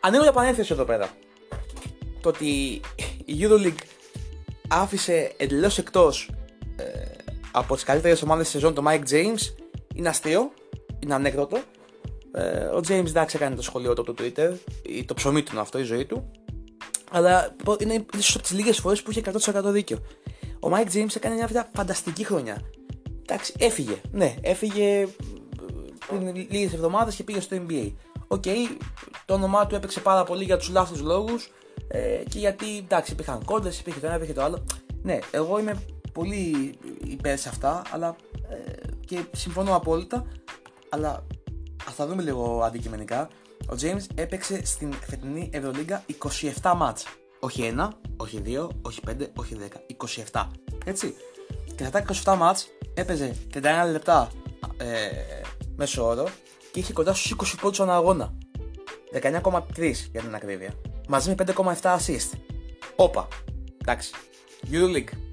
Ανοίγω 0.00 0.22
για 0.22 0.32
πανέθεση 0.32 0.72
εδώ 0.72 0.84
πέρα. 0.84 1.08
Το 2.20 2.28
ότι 2.28 2.80
η 3.24 3.36
EuroLeague 3.40 3.82
άφησε 4.68 5.32
εντελώς 5.36 5.78
εκτός 5.78 6.30
ε, 6.30 6.35
από 7.56 7.74
τις 7.74 7.84
καλύτερες 7.84 8.22
ομάδες 8.22 8.44
της 8.44 8.52
σεζόν 8.52 8.74
το 8.74 8.82
Mike 8.86 9.10
James 9.10 9.54
είναι 9.94 10.08
αστείο, 10.08 10.52
είναι 10.98 11.14
ανέκδοτο. 11.14 11.58
Ε, 12.32 12.64
ο 12.64 12.80
James 12.88 13.06
εντάξει 13.06 13.36
έκανε 13.36 13.56
το 13.56 13.62
σχόλιό 13.62 13.92
του 13.94 14.00
από 14.00 14.14
το 14.14 14.24
Twitter, 14.24 14.52
το 15.06 15.14
ψωμί 15.14 15.42
του 15.42 15.50
είναι 15.52 15.60
αυτό, 15.60 15.78
η 15.78 15.82
ζωή 15.82 16.04
του. 16.04 16.30
Αλλά 17.10 17.56
είναι 17.78 18.04
ίσως 18.16 18.34
από 18.34 18.42
τις 18.42 18.52
λίγες 18.52 18.78
φορές 18.78 19.02
που 19.02 19.10
είχε 19.10 19.22
100% 19.44 19.62
δίκιο. 19.64 19.98
Ο 20.60 20.68
Mike 20.72 20.96
James 20.96 21.16
έκανε 21.16 21.34
μια 21.34 21.70
φανταστική 21.74 22.24
χρονιά. 22.24 22.62
Εντάξει, 23.22 23.54
έφυγε. 23.58 24.00
Ναι, 24.10 24.34
έφυγε 24.40 25.08
πριν 26.06 26.34
λίγες 26.34 26.72
εβδομάδες 26.72 27.14
και 27.14 27.22
πήγε 27.22 27.40
στο 27.40 27.56
NBA. 27.68 27.92
OK, 28.28 28.42
okay, 28.46 28.76
το 29.26 29.34
όνομά 29.34 29.66
του 29.66 29.74
έπαιξε 29.74 30.00
πάρα 30.00 30.24
πολύ 30.24 30.44
για 30.44 30.56
τους 30.56 30.68
λάθος 30.68 31.04
λόγους 31.04 31.50
ε, 31.88 32.22
και 32.28 32.38
γιατί 32.38 32.76
εντάξει 32.78 33.12
υπήρχαν 33.12 33.44
κόντρες, 33.44 33.68
υπήρχε 33.68 34.00
το 34.00 34.06
ένα, 34.06 34.14
υπήρχε 34.14 34.32
το 34.32 34.42
άλλο. 34.42 34.64
Ναι, 35.02 35.18
εγώ 35.30 35.58
είμαι 35.58 35.82
πολύ 36.16 36.74
υπέρ 37.04 37.38
σε 37.38 37.48
αυτά, 37.48 37.82
αλλά 37.90 38.16
ε, 38.50 38.72
και 39.06 39.24
συμφωνώ 39.32 39.76
απόλυτα. 39.76 40.26
Αλλά 40.88 41.26
ας 41.88 41.96
τα 41.96 42.06
δούμε 42.06 42.22
λίγο 42.22 42.62
αντικειμενικά. 42.62 43.28
Ο 43.70 43.74
James 43.80 44.04
έπαιξε 44.14 44.66
στην 44.66 44.92
φετινή 44.92 45.50
Ευρωλίγκα 45.52 46.04
27 46.62 46.72
μάτς. 46.76 47.04
Όχι 47.40 47.74
1, 47.76 47.88
όχι 48.16 48.42
2, 48.46 48.68
όχι 48.82 49.00
5, 49.08 49.26
όχι 49.36 49.56
10. 50.32 50.32
27. 50.32 50.46
Έτσι. 50.84 51.14
Και 51.74 51.84
στα 51.84 52.04
27 52.24 52.36
μάτς 52.38 52.68
έπαιζε 52.94 53.36
31 53.54 53.60
λεπτά 53.90 54.30
ε, 54.76 55.08
μέσω 55.76 56.06
όρο 56.06 56.28
και 56.72 56.80
είχε 56.80 56.92
κοντά 56.92 57.14
στους 57.14 57.34
20 57.54 57.58
πόντους 57.60 57.80
ανά 57.80 57.94
αγώνα. 57.94 58.34
19,3 59.22 59.60
για 60.12 60.20
την 60.20 60.34
ακρίβεια. 60.34 60.74
Μαζί 61.08 61.28
με 61.28 61.44
5,7 61.56 61.96
assist. 61.96 62.30
Όπα. 62.96 63.28
Εντάξει. 63.78 64.10
Euroleague. 64.70 65.25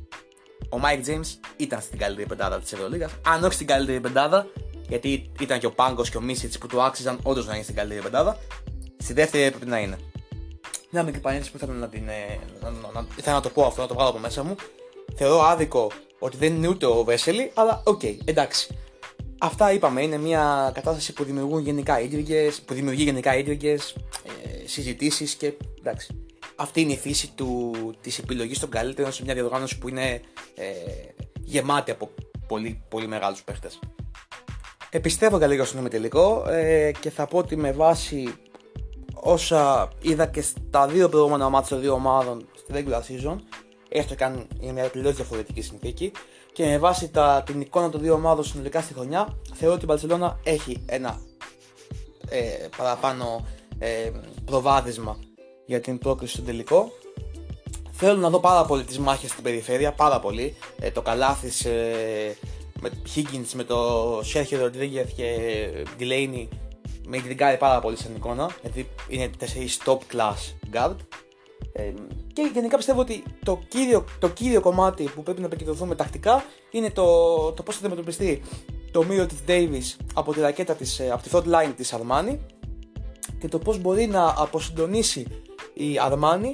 Ο 0.73 0.79
Mike 0.83 1.09
James 1.09 1.37
ήταν 1.57 1.81
στην 1.81 1.97
καλύτερη 1.97 2.27
πεντάδα 2.27 2.59
της 2.59 2.73
Ευρωλίγκας. 2.73 3.09
Αν 3.27 3.43
όχι 3.43 3.53
στην 3.53 3.67
καλύτερη 3.67 3.99
πεντάδα, 3.99 4.47
γιατί 4.87 5.31
ήταν 5.39 5.59
και 5.59 5.65
ο 5.65 5.71
Πάγκος 5.71 6.09
και 6.09 6.17
ο 6.17 6.21
Μίσιτς 6.21 6.57
που 6.57 6.67
του 6.67 6.81
άξιζαν 6.81 7.19
όντως 7.23 7.45
να 7.45 7.53
είναι 7.53 7.63
στην 7.63 7.75
καλύτερη 7.75 8.01
πεντάδα, 8.01 8.37
στη 8.97 9.13
δεύτερη 9.13 9.43
έπρεπε 9.43 9.65
να 9.65 9.79
είναι. 9.79 9.97
Μια 10.89 11.03
μικρή 11.03 11.19
παρένθεση 11.19 11.51
που 11.51 11.57
ήθελα 11.57 11.73
να 11.73 11.87
την. 11.87 12.07
Ε, 12.07 12.39
να, 12.61 12.69
να, 12.69 12.91
να, 12.93 13.07
ήθελα 13.17 13.35
να 13.35 13.41
το 13.41 13.49
πω 13.49 13.65
αυτό, 13.65 13.81
να 13.81 13.87
το 13.87 13.93
βγάλω 13.93 14.09
από 14.09 14.19
μέσα 14.19 14.43
μου. 14.43 14.55
Θεωρώ 15.15 15.41
άδικο 15.41 15.91
ότι 16.19 16.37
δεν 16.37 16.55
είναι 16.55 16.67
ούτε 16.67 16.85
ο 16.85 17.03
Βέσελι, 17.03 17.51
αλλά 17.53 17.81
OK, 17.85 17.99
okay, 18.03 18.17
εντάξει. 18.25 18.77
Αυτά 19.37 19.71
είπαμε, 19.71 20.01
είναι 20.01 20.17
μια 20.17 20.71
κατάσταση 20.73 21.13
που 21.13 21.23
δημιουργούν 21.23 21.61
γενικά 21.61 22.01
ίντριγκες, 22.01 22.61
που 22.61 22.73
δημιουργεί 22.73 23.03
γενικά 23.03 23.37
ίντριγκες, 23.37 23.95
ε, 24.23 24.67
συζητήσεις 24.67 25.33
και 25.33 25.53
εντάξει. 25.79 26.22
Αυτή 26.55 26.81
είναι 26.81 26.93
η 26.93 26.97
φύση 26.97 27.31
του, 27.35 27.73
της 28.01 28.17
επιλογής 28.17 28.59
των 28.59 28.69
καλύτερων 28.69 29.11
σε 29.11 29.23
μια 29.23 29.33
διοργάνωση 29.33 29.77
που 29.77 29.89
είναι 29.89 30.21
ε, 30.55 30.71
γεμάτη 31.43 31.91
από 31.91 32.09
πολύ, 32.47 32.83
πολύ 32.89 33.07
μεγάλους 33.07 33.43
παίχτες. 33.43 33.79
Επιστεύω 34.89 35.37
για 35.37 35.47
λίγο 35.47 35.65
στον 35.65 35.89
τελικό 35.89 36.49
ε, 36.49 36.91
και 36.99 37.09
θα 37.09 37.27
πω 37.27 37.37
ότι 37.37 37.55
με 37.55 37.71
βάση 37.71 38.33
όσα 39.13 39.89
είδα 40.01 40.25
και 40.25 40.41
στα 40.41 40.87
δύο 40.87 41.09
προηγούμενα 41.09 41.49
μάτια 41.49 41.69
των 41.69 41.79
δύο 41.79 41.93
ομάδων 41.93 42.47
στη 42.55 42.73
regular 42.75 42.99
season, 42.99 43.35
έστω 43.89 44.15
και 44.15 44.23
αν 44.23 44.47
είναι 44.59 44.71
μια 44.71 44.89
τελείως 44.89 45.15
διαφορετική 45.15 45.61
συνθήκη, 45.61 46.11
και 46.53 46.65
με 46.65 46.77
βάση 46.77 47.09
τα, 47.09 47.43
την 47.45 47.61
εικόνα 47.61 47.89
των 47.89 48.01
δύο 48.01 48.13
ομάδων 48.13 48.43
συνολικά 48.43 48.81
στη 48.81 48.93
χρονιά, 48.93 49.37
θεωρώ 49.53 49.73
ότι 49.73 49.83
η 49.83 49.87
Μπαρσελόνα 49.87 50.39
έχει 50.43 50.83
ένα 50.85 51.19
ε, 52.29 52.67
παραπάνω 52.77 53.45
ε, 53.79 54.11
προβάδισμα 54.45 55.17
για 55.65 55.79
την 55.79 55.97
πρόκληση 55.97 56.33
στο 56.33 56.41
τελικό. 56.41 56.91
Θέλω 57.91 58.19
να 58.19 58.29
δω 58.29 58.39
πάρα 58.39 58.65
πολύ 58.65 58.83
τις 58.83 58.99
μάχες 58.99 59.29
στην 59.29 59.43
περιφέρεια, 59.43 59.91
πάρα 59.91 60.19
πολύ. 60.19 60.55
Ε, 60.79 60.91
το 60.91 61.01
καλάθι 61.01 61.69
ε, 61.69 62.31
με 62.79 62.89
Higgins, 63.15 63.51
με 63.53 63.63
το 63.63 64.19
Σέρχιο 64.23 64.59
Ροντρίγκεθ 64.59 65.11
και 65.15 65.37
Delaney 65.99 66.47
με 67.07 67.17
εκδικάρει 67.17 67.57
πάρα 67.57 67.79
πολύ 67.79 67.97
σαν 67.97 68.15
εικόνα, 68.15 68.55
γιατί 68.61 68.89
είναι 69.07 69.29
4 69.39 69.43
top 69.85 69.97
class 70.15 70.53
guard. 70.73 70.95
Ε, 71.73 71.93
και 72.33 72.49
γενικά 72.53 72.77
πιστεύω 72.77 72.99
ότι 72.99 73.23
το 73.45 73.59
κύριο, 73.67 74.05
το 74.19 74.29
κύριο 74.29 74.61
κομμάτι 74.61 75.03
που 75.03 75.23
πρέπει 75.23 75.39
να 75.39 75.45
επικεντρωθούμε 75.45 75.95
τακτικά 75.95 76.43
είναι 76.71 76.89
το, 76.89 77.05
το 77.51 77.63
πώς 77.63 77.75
θα 77.75 77.85
αντιμετωπιστεί 77.85 78.41
το 78.91 79.03
μύρο 79.03 79.25
της 79.25 79.37
Davis 79.47 80.03
από 80.13 80.33
τη 80.33 80.39
ρακέτα 80.39 80.75
της, 80.75 80.99
ε, 80.99 81.09
από 81.11 81.23
τη 81.23 81.29
front 81.33 81.43
line 81.43 81.73
της 81.75 81.93
Armani 81.95 82.37
και 83.39 83.47
το 83.47 83.59
πώς 83.59 83.77
μπορεί 83.77 84.07
να 84.07 84.33
αποσυντονίσει 84.37 85.27
η 85.73 85.99
Armani 86.09 86.53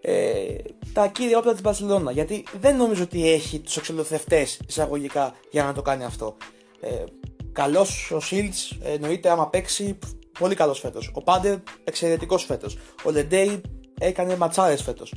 ε, 0.00 0.56
τα 0.92 1.06
κύρια 1.06 1.38
όπλα 1.38 1.54
της 1.54 1.62
Barcelona 1.64 2.12
γιατί 2.12 2.44
δεν 2.60 2.76
νομίζω 2.76 3.02
ότι 3.02 3.30
έχει 3.30 3.58
τους 3.58 3.76
εξολοθρευτές 3.76 4.60
εισαγωγικά 4.68 5.34
για 5.50 5.64
να 5.64 5.72
το 5.72 5.82
κάνει 5.82 6.04
αυτό. 6.04 6.36
Ε, 6.80 7.04
καλός 7.52 8.10
ο 8.10 8.18
Shields 8.30 8.76
εννοείται 8.82 9.30
άμα 9.30 9.48
παίξει 9.48 9.98
πολύ 10.38 10.54
καλός 10.54 10.78
φέτος. 10.78 11.10
Ο 11.14 11.22
Πάντερ 11.22 11.56
εξαιρετικός 11.84 12.44
φέτος. 12.44 12.78
Ο 13.04 13.10
Λεντέι 13.10 13.60
έκανε 13.98 14.36
ματσάρες 14.36 14.82
φέτος. 14.82 15.14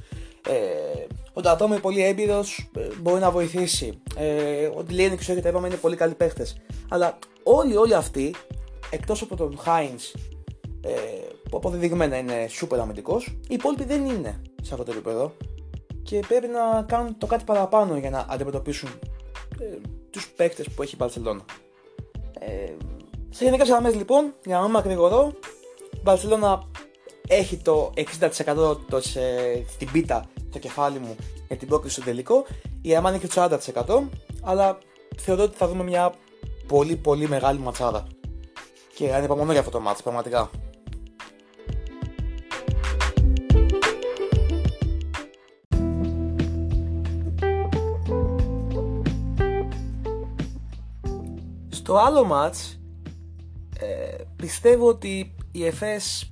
Ε, 0.47 1.05
ο 1.33 1.41
Ντατόμ 1.41 1.71
είναι 1.71 1.79
πολύ 1.79 2.03
έμπειρος, 2.03 2.69
ε, 2.77 2.87
μπορεί 3.01 3.19
να 3.19 3.31
βοηθήσει. 3.31 4.01
Ε, 4.17 4.65
ο 4.65 4.83
Ντιλένι, 4.83 5.15
ξέρω 5.15 5.41
τα 5.41 5.49
είπαμε, 5.49 5.67
είναι 5.67 5.75
πολύ 5.75 5.95
καλοί 5.95 6.13
παίχτες. 6.13 6.57
Αλλά 6.89 7.17
όλοι, 7.43 7.75
όλοι 7.75 7.93
αυτοί, 7.93 8.35
εκτός 8.89 9.21
από 9.21 9.35
τον 9.35 9.57
Χάινς, 9.57 10.13
ε, 10.81 10.91
που 11.49 11.57
αποδεδειγμένα 11.57 12.17
είναι 12.17 12.47
σούπερ 12.49 12.79
αμυντικός, 12.79 13.25
οι 13.25 13.53
υπόλοιποι 13.53 13.83
δεν 13.83 14.05
είναι 14.05 14.41
σε 14.61 14.73
αυτό 14.73 14.85
το 14.85 14.91
επίπεδο 14.91 15.33
και 16.03 16.23
πρέπει 16.27 16.47
να 16.47 16.83
κάνουν 16.83 17.17
το 17.17 17.25
κάτι 17.25 17.43
παραπάνω 17.43 17.97
για 17.97 18.09
να 18.09 18.25
αντιμετωπίσουν 18.29 18.89
ε, 19.59 19.65
τους 20.09 20.29
παίχτε 20.29 20.63
που 20.75 20.81
έχει 20.81 20.93
η 20.93 20.97
Μπαρσελόνα. 20.99 21.41
Ε, 22.39 22.73
σε 23.29 23.43
γενικά 23.43 23.63
γραμμές 23.63 23.95
λοιπόν, 23.95 24.33
για 24.45 24.55
να 24.55 24.61
μην 24.61 24.71
μακρηγορώ, 24.71 25.33
η 25.93 25.99
Μπαρσελόνα 26.01 26.63
έχει 27.27 27.57
το 27.57 27.91
60% 28.19 28.77
το, 28.89 28.97
ε, 28.97 29.63
στην 29.67 29.91
πίτα 29.91 30.25
στο 30.49 30.59
κεφάλι 30.59 30.99
μου 30.99 31.15
για 31.47 31.57
την 31.57 31.67
πρόκληση 31.67 31.95
στο 31.95 32.03
τελικό. 32.03 32.45
Η 32.81 32.95
Αμάν 32.95 33.13
έχει 33.13 33.27
το 33.27 33.59
40%, 33.87 34.03
αλλά 34.41 34.77
θεωρώ 35.17 35.43
ότι 35.43 35.57
θα 35.57 35.67
δούμε 35.67 35.83
μια 35.83 36.13
πολύ 36.67 36.95
πολύ 36.95 37.27
μεγάλη 37.27 37.59
ματσάδα. 37.59 38.07
Και 38.95 39.13
ανυπομονώ 39.13 39.51
για 39.51 39.59
αυτό 39.59 39.71
το 39.71 39.79
μάτς, 39.79 40.01
πραγματικά. 40.01 40.49
Στο 51.89 51.97
άλλο 51.97 52.23
μάτς 52.23 52.79
ε, 53.79 54.23
πιστεύω 54.35 54.87
ότι 54.87 55.35
η 55.51 55.65
ΕΦΕΣ 55.65 56.31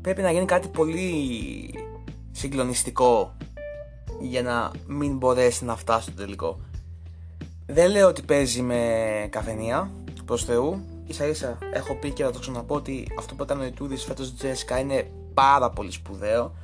πρέπει 0.00 0.22
να 0.22 0.30
γίνει 0.30 0.44
κάτι 0.44 0.68
πολύ 0.68 1.74
συγκλονιστικό 2.30 3.36
για 4.20 4.42
να 4.42 4.70
μην 4.86 5.16
μπορέσει 5.16 5.64
να 5.64 5.76
φτάσει 5.76 6.02
στο 6.02 6.22
τελικό. 6.22 6.60
Δεν 7.66 7.90
λέω 7.90 8.08
ότι 8.08 8.22
παίζει 8.22 8.62
με 8.62 9.28
καφενεία, 9.30 9.90
προς 10.24 10.44
Θεού. 10.44 10.84
Ίσα 11.06 11.26
ίσα 11.26 11.58
έχω 11.72 11.94
πει 11.94 12.10
και 12.10 12.24
θα 12.24 12.30
το 12.30 12.38
ξαναπώ 12.38 12.74
ότι 12.74 13.06
αυτό 13.18 13.34
που 13.34 13.42
έκανε 13.42 13.62
ο 13.62 13.66
Ιτούδης 13.66 14.04
φέτος 14.04 14.30
του 14.30 14.36
Τζέσικα 14.36 14.78
είναι 14.78 15.10
πάρα 15.34 15.70
πολύ 15.70 15.90
σπουδαίο 15.90 16.54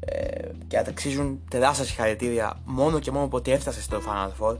ε, 0.00 0.48
και 0.66 0.78
αξίζουν 0.78 1.40
τεράστια 1.50 1.84
συγχαρητήρια 1.84 2.60
μόνο 2.64 2.98
και 2.98 3.10
μόνο 3.10 3.28
που 3.28 3.36
ότι 3.36 3.50
έφτασε 3.50 3.82
στο 3.82 3.98
Final 3.98 4.44
Four. 4.44 4.56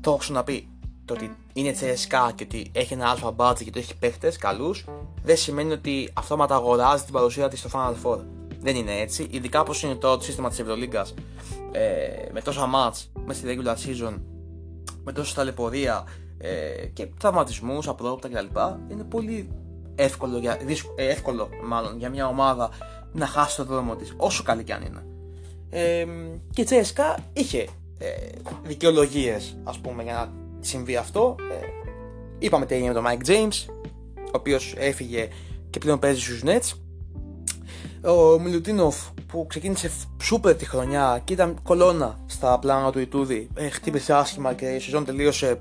Το 0.00 0.10
έχω 0.10 0.18
ξαναπεί, 0.18 0.68
το 1.04 1.14
ότι 1.14 1.36
είναι 1.52 1.74
CSK 1.80 2.30
και 2.34 2.44
ότι 2.44 2.70
έχει 2.72 2.92
ένα 2.92 3.08
αλφα 3.08 3.34
budget 3.36 3.58
και 3.58 3.68
ότι 3.68 3.78
έχει 3.78 3.96
παίχτες 3.98 4.36
καλούς, 4.36 4.84
δεν 5.22 5.36
σημαίνει 5.36 5.72
ότι 5.72 6.10
αυτόματα 6.12 6.54
αγοράζει 6.54 7.04
την 7.04 7.12
παρουσία 7.12 7.48
της 7.48 7.58
στο 7.58 7.68
Final 7.72 7.94
Four. 8.04 8.18
Δεν 8.60 8.76
είναι 8.76 9.00
έτσι. 9.00 9.26
Ειδικά 9.30 9.60
όπω 9.60 9.72
είναι 9.82 9.94
το 9.94 10.18
σύστημα 10.20 10.48
της 10.48 10.58
Ευρωλίγκας 10.58 11.14
ε, 11.72 12.30
με 12.32 12.40
τόσα 12.40 12.70
match 12.74 13.22
μέσα 13.24 13.40
στη 13.40 13.58
regular 13.58 13.74
season, 13.74 14.20
με 15.04 15.12
τόσα 15.12 15.34
ταλαιπωρία 15.34 16.04
ε, 16.38 16.86
και 16.92 17.06
τραυματισμούς, 17.18 17.88
απρόπτα 17.88 18.28
κτλ. 18.28 18.60
Είναι 18.90 19.04
πολύ 19.04 19.48
εύκολο, 19.94 20.38
για, 20.38 20.58
ε, 20.96 21.08
εύκολο 21.08 21.48
μάλλον, 21.64 21.98
για 21.98 22.10
μια 22.10 22.26
ομάδα 22.26 22.70
να 23.12 23.26
χάσει 23.26 23.56
το 23.56 23.64
δρόμο 23.64 23.96
της, 23.96 24.14
όσο 24.16 24.42
καλή 24.42 24.64
κι 24.64 24.72
αν 24.72 24.82
είναι. 24.82 25.06
Ε, 25.70 26.06
και 26.50 26.62
η 26.62 26.66
CSK 26.70 27.18
είχε 27.32 27.68
ε, 27.98 28.08
δικαιολογίες, 28.62 29.56
ας 29.64 29.78
πούμε, 29.78 30.02
για 30.02 30.12
να 30.12 30.43
συμβεί 30.64 30.96
αυτό. 30.96 31.34
Ε, 31.38 31.66
είπαμε 32.38 32.66
τι 32.66 32.74
έγινε 32.74 32.88
με 32.88 32.94
τον 32.94 33.04
Mike 33.06 33.28
James, 33.28 33.74
ο 34.16 34.30
οποίος 34.32 34.74
έφυγε 34.76 35.28
και 35.70 35.78
πλέον 35.78 35.98
παίζει 35.98 36.20
στους 36.20 36.42
Nets. 36.44 36.78
Ο 38.10 38.38
Μιλουτίνοφ 38.38 38.96
που 39.26 39.46
ξεκίνησε 39.46 39.90
σούπερ 40.22 40.54
τη 40.54 40.64
χρονιά 40.64 41.20
και 41.24 41.32
ήταν 41.32 41.58
κολόνα 41.62 42.18
στα 42.26 42.58
πλάνα 42.58 42.92
του 42.92 42.98
Ιτούδη, 42.98 43.48
ε, 43.54 43.68
χτύπησε 43.68 44.14
άσχημα 44.14 44.54
και 44.54 44.66
η 44.66 44.78
σεζόν 44.78 45.04
τελείωσε 45.04 45.60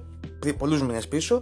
πολλούς 0.58 0.82
μήνες 0.82 1.08
πίσω. 1.08 1.42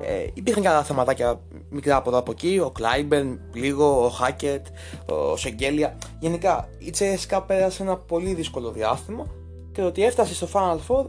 Ε, 0.00 0.26
υπήρχαν 0.34 0.62
και 0.62 0.68
άλλα 0.68 0.82
θεματάκια 0.82 1.40
μικρά 1.70 1.96
από 1.96 2.08
εδώ 2.08 2.18
από 2.18 2.30
εκεί. 2.30 2.60
Ο 2.64 2.70
Κλάιμπερν, 2.70 3.40
λίγο, 3.52 4.04
ο 4.04 4.08
Χάκετ, 4.08 4.66
ο 5.06 5.36
Σεγγέλια. 5.36 5.98
Γενικά 6.18 6.68
η 6.78 6.94
CSK 6.98 7.42
πέρασε 7.46 7.82
ένα 7.82 7.96
πολύ 7.96 8.34
δύσκολο 8.34 8.70
διάστημα 8.70 9.26
και 9.72 9.80
το 9.80 9.86
ότι 9.86 10.04
έφτασε 10.04 10.34
στο 10.34 10.48
Final 10.52 10.78
Four 10.88 11.06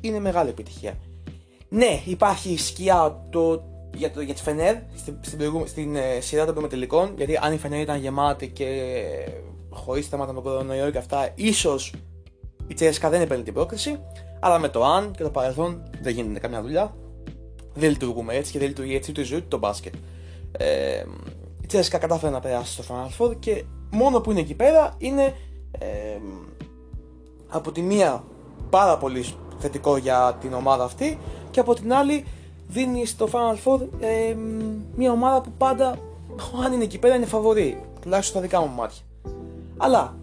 είναι 0.00 0.20
μεγάλη 0.20 0.48
επιτυχία. 0.48 0.94
Ναι, 1.72 2.00
υπάρχει 2.04 2.58
σκιά 2.58 3.26
το, 3.30 3.62
για, 3.94 4.10
το, 4.10 4.20
για 4.20 4.34
τη 4.34 4.42
Φενέρ 4.42 4.76
στην, 4.96 5.18
στην, 5.20 5.66
στην 5.66 5.96
ε, 5.96 6.20
σειρά 6.20 6.52
των 6.52 6.68
τελικών. 6.68 7.14
Γιατί 7.16 7.38
αν 7.42 7.52
η 7.52 7.56
Φενέρ 7.56 7.80
ήταν 7.80 8.00
γεμάτη 8.00 8.48
και 8.48 8.66
χωρίς 9.70 10.06
θέματα 10.06 10.32
με 10.32 10.40
κορονοϊό 10.40 10.90
και 10.90 10.98
αυτά, 10.98 11.28
ίσως 11.34 11.94
η 12.66 12.74
CSKA 12.78 13.08
δεν 13.10 13.20
έπαιρνε 13.20 13.44
την 13.44 13.54
πρόκριση. 13.54 14.00
Αλλά 14.40 14.58
με 14.58 14.68
το 14.68 14.84
αν 14.84 15.10
και 15.10 15.22
το 15.22 15.30
παρελθόν 15.30 15.82
δεν 16.02 16.14
γίνεται 16.14 16.38
καμιά 16.38 16.62
δουλειά. 16.62 16.94
Δεν 17.74 17.90
λειτουργούμε 17.90 18.34
έτσι 18.34 18.52
και 18.52 18.58
δεν 18.58 18.68
λειτουργεί 18.68 18.94
έτσι 18.94 19.10
ούτε 19.10 19.20
η 19.20 19.24
ζωή 19.24 19.38
ούτε 19.38 19.46
το 19.48 19.58
μπάσκετ. 19.58 19.94
Ε, 20.52 21.04
η 21.60 21.66
CSKA 21.72 21.98
κατάφερε 22.00 22.32
να 22.32 22.40
περάσει 22.40 22.72
στο 22.72 22.84
Final 22.88 23.24
Four 23.24 23.36
και 23.38 23.64
μόνο 23.90 24.20
που 24.20 24.30
είναι 24.30 24.40
εκεί 24.40 24.54
πέρα 24.54 24.94
είναι 24.98 25.34
ε, 25.78 25.86
από 27.48 27.72
τη 27.72 27.82
μία 27.82 28.24
πάρα 28.70 28.98
πολύ 28.98 29.24
θετικό 29.58 29.96
για 29.96 30.36
την 30.40 30.52
ομάδα 30.52 30.84
αυτή 30.84 31.18
και 31.50 31.60
από 31.60 31.74
την 31.74 31.92
άλλη 31.92 32.24
δίνει 32.68 33.06
στο 33.06 33.28
Final 33.32 33.56
Four 33.64 33.80
ε, 34.00 34.36
μια 34.96 35.12
ομάδα 35.12 35.40
που 35.40 35.50
πάντα 35.58 35.98
αν 36.64 36.72
είναι 36.72 36.84
εκεί 36.84 36.98
πέρα 36.98 37.14
είναι 37.14 37.26
φαβορή 37.26 37.80
τουλάχιστον 38.00 38.42
στα 38.42 38.48
δικά 38.48 38.66
μου 38.66 38.74
μάτια 38.74 39.02
αλλά 39.76 40.14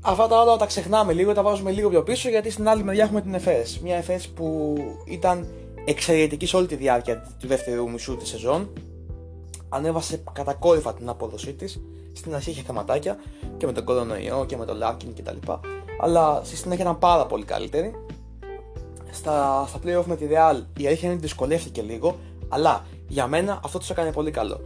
αυτά 0.00 0.28
τα 0.28 0.40
όλα 0.40 0.56
τα 0.56 0.66
ξεχνάμε 0.66 1.12
λίγο, 1.12 1.32
τα 1.32 1.42
βάζουμε 1.42 1.70
λίγο 1.70 1.88
πιο 1.88 2.02
πίσω 2.02 2.28
γιατί 2.28 2.50
στην 2.50 2.68
άλλη 2.68 2.82
μεριά 2.82 3.04
έχουμε 3.04 3.20
την 3.20 3.34
ΕΦΕΣ. 3.34 3.78
Μια 3.82 3.96
ΕΦΕΣ 3.96 4.28
που 4.28 4.74
ήταν 5.04 5.46
εξαιρετική 5.84 6.46
σε 6.46 6.56
όλη 6.56 6.66
τη 6.66 6.74
διάρκεια 6.74 7.34
του 7.40 7.46
δεύτερου 7.46 7.90
μισού 7.90 8.16
της 8.16 8.28
σεζόν. 8.28 8.72
Ανέβασε 9.68 10.22
κατακόρυφα 10.32 10.94
την 10.94 11.08
απόδοσή 11.08 11.52
της. 11.52 11.80
Στην 12.12 12.34
αρχή 12.34 12.50
είχε 12.50 12.62
θεματάκια 12.62 13.18
και 13.56 13.66
με 13.66 13.72
τον 13.72 13.84
κορονοϊό 13.84 14.44
και 14.48 14.56
με 14.56 14.64
τον 14.64 14.76
Λάρκιν 14.76 15.14
κτλ. 15.14 15.52
Αλλά 16.00 16.40
στη 16.44 16.56
συνέχεια 16.56 16.84
ήταν 16.84 16.98
πάρα 16.98 17.26
πολύ 17.26 17.44
καλύτερη. 17.44 17.94
Στα, 19.16 19.66
στα 19.68 19.78
playoff 19.84 20.04
με 20.04 20.16
τη 20.16 20.26
Real 20.30 20.62
η 20.78 20.86
αλήθεια 20.86 21.08
είναι 21.08 21.12
ότι 21.12 21.26
δυσκολεύτηκε 21.26 21.82
λίγο, 21.82 22.16
αλλά 22.48 22.84
για 23.08 23.26
μένα 23.26 23.60
αυτό 23.64 23.78
τους 23.78 23.90
έκανε 23.90 24.12
πολύ 24.12 24.30
καλό. 24.30 24.60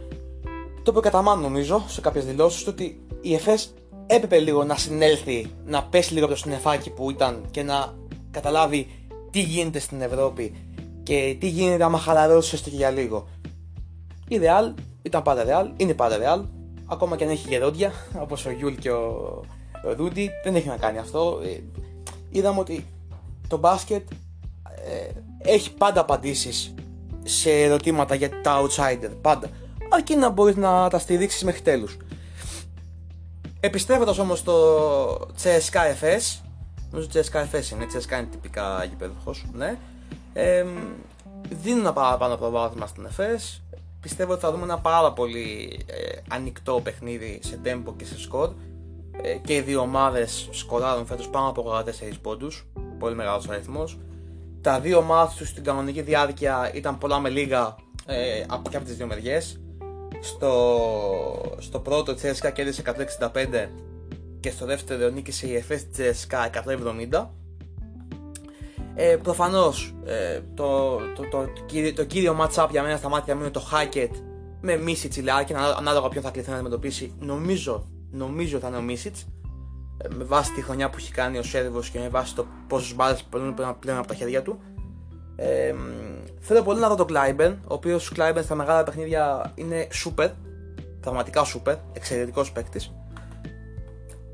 Το 0.83 0.91
είπε 0.91 0.99
κατά 0.99 1.21
μάνα 1.21 1.41
νομίζω 1.41 1.83
σε 1.87 2.01
κάποιες 2.01 2.25
δηλώσεις 2.25 2.67
ότι 2.67 3.01
η 3.21 3.33
ΕΦΕΣ 3.33 3.73
έπρεπε 4.07 4.39
λίγο 4.39 4.63
να 4.63 4.75
συνέλθει, 4.75 5.51
να 5.65 5.83
πέσει 5.83 6.13
λίγο 6.13 6.25
από 6.25 6.33
το 6.33 6.39
συννεφάκι 6.39 6.89
που 6.89 7.11
ήταν 7.11 7.45
και 7.51 7.63
να 7.63 7.93
καταλάβει 8.31 8.87
τι 9.31 9.41
γίνεται 9.41 9.79
στην 9.79 10.01
Ευρώπη 10.01 10.55
και 11.03 11.35
τι 11.39 11.47
γίνεται 11.47 11.83
άμα 11.83 11.97
χαλαρώσεις 11.97 12.53
έστω 12.53 12.69
και 12.69 12.75
για 12.75 12.89
λίγο. 12.89 13.27
Η 14.27 14.39
Real 14.41 14.73
ήταν 15.01 15.21
πάντα 15.21 15.43
Real, 15.45 15.71
είναι 15.77 15.93
πάντα 15.93 16.17
Real, 16.17 16.45
ακόμα 16.85 17.15
και 17.15 17.23
αν 17.23 17.29
έχει 17.29 17.47
γερόντια 17.47 17.91
όπως 18.23 18.45
ο 18.45 18.51
Γιούλ 18.51 18.73
και 18.73 18.91
ο 18.91 19.43
Ρούντι, 19.97 20.29
δεν 20.43 20.55
έχει 20.55 20.67
να 20.67 20.77
κάνει 20.77 20.97
αυτό. 20.97 21.39
Ε, 21.43 21.59
είδαμε 22.29 22.59
ότι 22.59 22.85
το 23.47 23.57
μπάσκετ 23.57 24.11
ε, 24.11 24.15
έχει 25.41 25.73
πάντα 25.73 26.01
απαντήσεις 26.01 26.73
σε 27.23 27.51
ερωτήματα 27.51 28.15
για 28.15 28.41
τα 28.41 28.61
outsider, 28.61 29.11
πάντα. 29.21 29.49
Αρκεί 29.89 30.15
να 30.15 30.29
μπορείς 30.29 30.55
να 30.55 30.89
τα 30.89 30.99
στηρίξεις 30.99 31.43
μέχρι 31.43 31.61
τέλους. 31.61 31.97
Επιστρέφοντας 33.59 34.17
όμως 34.17 34.39
στο 34.39 35.27
CSKA 35.43 36.03
FS, 36.03 36.41
νομίζω 36.91 37.07
CSKA 37.13 37.41
FS 37.41 37.71
είναι, 37.71 37.85
CSKA 37.93 38.17
είναι 38.17 38.27
τυπικά 38.31 38.83
γηπέδοχος, 38.83 39.45
ναι. 39.53 39.77
Ε, 40.33 40.65
δίνουν 41.49 41.79
ένα 41.79 41.93
παραπάνω 41.93 42.35
προβάδισμα 42.35 42.87
στην 42.87 43.07
FS. 43.17 43.61
Πιστεύω 44.01 44.31
ότι 44.31 44.41
θα 44.41 44.51
δούμε 44.51 44.63
ένα 44.63 44.77
πάρα 44.77 45.13
πολύ 45.13 45.79
ε, 45.85 46.19
ανοιχτό 46.29 46.81
παιχνίδι 46.83 47.39
σε 47.43 47.59
tempo 47.63 47.93
και 47.97 48.05
σε 48.05 48.19
σκορ. 48.19 48.53
Ε, 49.21 49.33
και 49.33 49.55
οι 49.55 49.61
δύο 49.61 49.79
ομάδες 49.79 50.49
σκοράρουν 50.51 51.05
φέτος 51.05 51.29
πάνω 51.29 51.47
από 51.49 51.83
84 52.11 52.17
πόντους. 52.21 52.67
Πολύ 52.99 53.15
μεγάλος 53.15 53.49
αριθμός. 53.49 53.97
Τα 54.61 54.79
δύο 54.79 54.97
ομάδε 54.97 55.33
τους 55.37 55.47
στην 55.47 55.63
κανονική 55.63 56.01
διάρκεια 56.01 56.71
ήταν 56.73 56.97
πολλά 56.97 57.19
με 57.19 57.29
λίγα 57.29 57.75
ε, 58.05 58.43
από 58.47 58.69
και 58.69 58.77
από 58.77 58.85
τις 58.85 58.95
δύο 58.95 59.07
μεριές. 59.07 59.59
Στο, 60.21 61.55
στο 61.57 61.79
πρώτο 61.79 62.13
CSKA 62.13 62.51
κέρδισε 62.53 62.83
165 63.19 63.67
και 64.39 64.51
στο 64.51 64.65
δεύτερο 64.65 65.09
νίκησε 65.09 65.47
η 65.47 65.65
FS 65.69 65.99
CSKA 65.99 66.49
170. 67.11 67.27
Ε, 68.95 69.15
Προφανώς 69.23 69.95
ε, 70.05 70.39
το, 70.53 70.95
το, 70.95 71.23
το, 71.31 71.37
το, 71.55 71.61
κύριο, 71.65 71.93
το 71.93 72.03
κύριο 72.03 72.37
match-up 72.41 72.67
για 72.71 72.83
μένα 72.83 72.97
στα 72.97 73.09
μάτια 73.09 73.35
μου 73.35 73.41
είναι 73.41 73.49
το 73.49 73.63
Hackett 73.71 74.11
με 74.61 74.77
Μίσιτς 74.77 75.15
Τσιλάκη, 75.15 75.53
ανάλογα 75.77 76.09
ποιον 76.09 76.23
θα 76.23 76.29
κληθεί 76.29 76.49
να 76.49 76.55
αντιμετωπίσει. 76.55 77.13
Νομίζω, 77.19 77.87
νομίζω 78.11 78.59
θα 78.59 78.67
είναι 78.67 78.77
ο 78.77 78.81
Μίσιτς. 78.81 79.25
Ε, 80.01 80.07
με 80.15 80.23
βάση 80.23 80.51
τη 80.51 80.61
χρονιά 80.61 80.89
που 80.89 80.95
έχει 80.97 81.11
κάνει 81.11 81.37
ο 81.37 81.43
Σέρβος 81.43 81.89
και 81.89 81.99
με 81.99 82.09
βάση 82.09 82.35
το 82.35 82.45
πόσε 82.67 82.93
μπάλες 82.93 83.23
περνούν 83.23 83.55
πλέον 83.79 83.97
από 83.97 84.07
τα 84.07 84.13
χέρια 84.13 84.41
του. 84.41 84.59
Ε, 85.35 85.75
θέλω 86.39 86.61
πολύ 86.61 86.79
να 86.79 86.87
δω 86.87 86.95
τον 86.95 87.07
Κλάιμπερν, 87.07 87.59
ο 87.67 87.73
οποίος 87.73 88.09
Κλάιμπερν 88.09 88.45
στα 88.45 88.55
μεγάλα 88.55 88.83
παιχνίδια 88.83 89.51
είναι 89.55 89.87
super, 90.05 90.29
πραγματικά 90.99 91.45
super, 91.45 91.75
εξαιρετικός 91.93 92.51
παίκτης. 92.51 92.93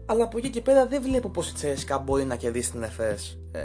Αλλά 0.05 0.23
από 0.23 0.37
εκεί 0.37 0.49
και 0.49 0.61
πέρα 0.61 0.87
δεν 0.87 1.01
βλέπω 1.01 1.29
πώς 1.29 1.49
η 1.49 1.53
Τσέσκα 1.53 1.97
μπορεί 1.97 2.25
να 2.25 2.35
κερδίσει 2.35 2.71
την 2.71 2.83
ΕΦΕΣ. 2.83 3.39
Ε, 3.51 3.59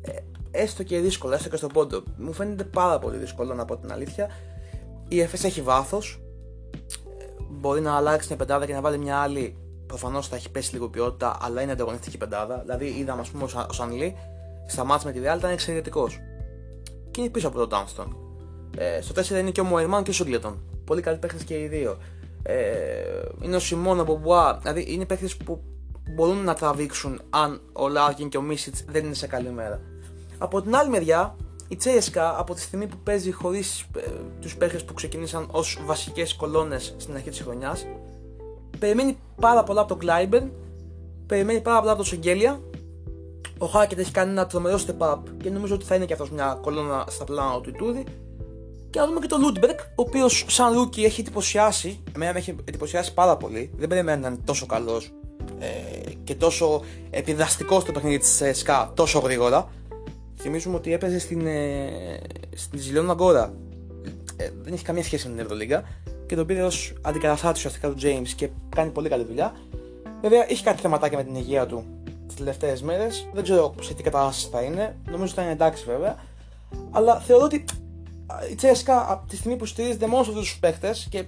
ε, 0.00 0.18
έστω 0.50 0.82
και 0.82 0.98
δύσκολο, 0.98 1.34
έστω 1.34 1.48
και 1.48 1.56
στον 1.56 1.68
πόντο. 1.68 2.02
Μου 2.16 2.32
φαίνεται 2.32 2.64
πάρα 2.64 2.98
πολύ 2.98 3.16
δύσκολο 3.16 3.54
να 3.54 3.64
πω 3.64 3.76
την 3.76 3.92
αλήθεια. 3.92 4.30
Η 5.08 5.20
ΕΦΕΣ 5.20 5.44
έχει 5.44 5.62
βάθος. 5.62 6.20
Ε, 7.18 7.24
μπορεί 7.50 7.80
να 7.80 7.96
αλλάξει 7.96 8.28
την 8.28 8.36
πεντάδα 8.36 8.66
και 8.66 8.72
να 8.72 8.80
βάλει 8.80 8.98
μια 8.98 9.16
άλλη. 9.16 9.56
Προφανώς 9.90 10.28
θα 10.28 10.36
έχει 10.36 10.50
πέσει 10.50 10.72
λίγο 10.72 10.88
ποιότητα, 10.88 11.38
αλλά 11.40 11.62
είναι 11.62 11.72
ανταγωνιστική 11.72 12.18
πεντάδα. 12.18 12.58
Δηλαδή, 12.58 12.86
είδαμε, 12.86 13.20
ας 13.20 13.28
πούμε, 13.28 13.44
ο 13.44 13.72
Σανλή 13.72 14.16
στα 14.66 14.84
ματς 14.84 15.12
με 15.12 15.20
τη 15.20 15.26
Real 15.26 15.38
ήταν 15.38 15.50
εξαιρετικός 15.50 16.20
και 17.10 17.20
είναι 17.20 17.30
πίσω 17.30 17.48
από 17.48 17.66
τον 17.66 17.68
Dunston. 17.70 18.06
Ε, 18.76 19.00
στο 19.00 19.14
4 19.20 19.30
είναι 19.30 19.50
και 19.50 19.60
ο 19.60 19.64
Μοερμάν 19.64 20.02
και 20.02 20.10
ο 20.10 20.12
Σίνγκλετον. 20.12 20.62
Πολύ 20.84 21.00
καλοί 21.00 21.18
παίχτες 21.18 21.42
και 21.42 21.60
οι 21.60 21.66
δύο. 21.66 21.98
Ε, 22.42 22.62
είναι 23.42 23.56
ο 23.56 23.58
Σιμόν, 23.58 24.00
ο 24.00 24.16
Μπομπουά. 24.16 24.58
Δηλαδή 24.62 24.84
είναι 24.88 25.04
παίχτες 25.04 25.36
που 25.36 25.62
μπορούν 26.14 26.44
να 26.44 26.54
τραβήξουν 26.54 27.20
αν 27.30 27.60
ο 27.72 27.88
Λάρκιν 27.88 28.28
και 28.28 28.36
ο 28.36 28.42
Μίσιτς 28.42 28.84
δεν 28.88 29.04
είναι 29.04 29.14
σε 29.14 29.26
καλή 29.26 29.50
μέρα. 29.50 29.80
Από 30.38 30.62
την 30.62 30.76
άλλη 30.76 30.90
μεριά, 30.90 31.36
η 31.68 31.76
Τσέσκα 31.76 32.38
από 32.38 32.54
τη 32.54 32.60
στιγμή 32.60 32.86
που 32.86 32.96
παίζει 33.02 33.30
χωρίς 33.30 33.80
ε, 33.96 34.00
τους 34.40 34.56
παίχτες 34.56 34.84
που 34.84 34.94
ξεκίνησαν 34.94 35.48
ως 35.50 35.78
βασικές 35.84 36.34
κολόνες 36.34 36.94
στην 36.98 37.14
αρχή 37.14 37.30
της 37.30 37.40
χρονιάς, 37.40 37.86
περιμένει 38.80 39.18
πάρα 39.40 39.62
πολλά 39.62 39.80
από 39.80 39.88
τον 39.88 39.98
Κλάιμπερν, 39.98 40.50
περιμένει 41.26 41.60
πάρα 41.60 41.78
πολλά 41.78 41.92
από 41.92 42.00
τον 42.02 42.10
Σενγκέλια 42.10 42.60
ο 43.62 43.66
Χάκετ 43.66 43.98
έχει 43.98 44.10
κάνει 44.10 44.30
ένα 44.30 44.46
τρομερό 44.46 44.78
step 44.86 45.06
up 45.06 45.18
και 45.42 45.50
νομίζω 45.50 45.74
ότι 45.74 45.84
θα 45.84 45.94
είναι 45.94 46.04
και 46.04 46.12
αυτός 46.12 46.30
μια 46.30 46.58
κολόνα 46.62 47.04
στα 47.08 47.24
πλάνα 47.24 47.60
του 47.60 47.68
Ιτούδη. 47.68 48.04
Και 48.90 48.98
να 48.98 49.06
δούμε 49.06 49.20
και 49.20 49.26
τον 49.26 49.40
Λούντμπεργκ, 49.40 49.78
ο 49.78 50.02
οποίος 50.02 50.44
σαν 50.48 50.72
rookie 50.72 51.04
έχει 51.04 51.20
εντυπωσιάσει. 51.20 52.00
Εμένα 52.14 52.32
με 52.32 52.38
έχει 52.38 52.56
εντυπωσιάσει 52.64 53.14
πάρα 53.14 53.36
πολύ. 53.36 53.70
Δεν 53.76 53.88
περίμενα 53.88 54.20
να 54.20 54.28
είναι 54.28 54.38
τόσο 54.44 54.66
καλός 54.66 55.12
ε, 55.58 56.10
και 56.24 56.34
τόσο 56.34 56.82
επιδραστικός 57.10 57.80
στο 57.80 57.92
παιχνίδι 57.92 58.18
της 58.18 58.42
ΤΣΣΚΑ 58.52 58.92
τόσο 58.94 59.18
γρήγορα. 59.18 59.68
Θυμίζουμε 60.36 60.76
ότι 60.76 60.92
έπαιζε 60.92 61.18
στην, 61.18 61.46
ε, 61.46 61.88
στην 62.54 62.78
Ζιέλονα 62.78 63.10
Γκόρα. 63.10 63.54
Ε, 64.36 64.50
δεν 64.62 64.72
έχει 64.72 64.84
καμία 64.84 65.02
σχέση 65.02 65.28
με 65.28 65.34
την 65.34 65.42
Ευρωλίγκα 65.44 65.82
και 66.30 66.36
τον 66.36 66.46
πήρε 66.46 66.62
ως 66.62 66.92
αντικαταστάτης 67.02 67.64
ουσιαστικά 67.64 67.88
του 67.88 67.96
James 68.02 68.28
και 68.36 68.48
κάνει 68.68 68.90
πολύ 68.90 69.08
καλή 69.08 69.24
δουλειά. 69.24 69.52
Βέβαια, 70.20 70.50
έχει 70.50 70.62
κάτι 70.62 70.80
θεματάκια 70.80 71.18
με 71.18 71.24
την 71.24 71.34
υγεία 71.34 71.66
του 71.66 71.84
τις 72.26 72.36
τελευταίες 72.36 72.82
μέρες. 72.82 73.28
Δεν 73.32 73.42
ξέρω 73.42 73.74
σε 73.80 73.94
τι 73.94 74.02
κατάσταση 74.02 74.48
θα 74.52 74.60
είναι. 74.60 74.96
Νομίζω 75.10 75.34
θα 75.34 75.42
είναι 75.42 75.50
εντάξει 75.50 75.84
βέβαια. 75.84 76.16
Αλλά 76.90 77.20
θεωρώ 77.20 77.44
ότι 77.44 77.64
η 78.50 78.54
Τσέσκα 78.54 79.12
από 79.12 79.28
τη 79.28 79.36
στιγμή 79.36 79.56
που 79.56 79.66
στηρίζεται 79.66 80.06
μόνο 80.06 80.24
σε 80.24 80.30
αυτούς 80.30 80.48
τους 80.48 80.58
παίχτες 80.58 80.94
και 81.08 81.24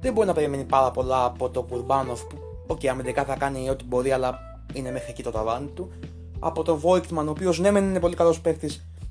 δεν 0.00 0.12
μπορεί 0.12 0.26
να 0.26 0.32
περιμένει 0.32 0.64
πάρα 0.64 0.90
πολλά 0.90 1.24
από 1.24 1.50
το 1.50 1.62
Κουρμπάνοφ 1.62 2.22
που, 2.24 2.36
OK, 2.66 2.78
okay, 2.80 2.86
αμυντικά 2.86 3.24
θα 3.24 3.36
κάνει 3.36 3.70
ό,τι 3.70 3.84
μπορεί, 3.84 4.12
αλλά 4.12 4.38
είναι 4.72 4.90
μέχρι 4.90 5.10
εκεί 5.10 5.22
το 5.22 5.30
ταβάνι 5.30 5.66
του. 5.66 5.90
Από 6.38 6.62
τον 6.62 6.78
Φόιγκτμαν, 6.78 7.28
ο 7.28 7.30
οποίος 7.30 7.58
ναι, 7.58 7.70
μεν 7.70 7.84
είναι 7.84 8.00
πολύ 8.00 8.14
καλός 8.14 8.40
παίχτης 8.40 8.66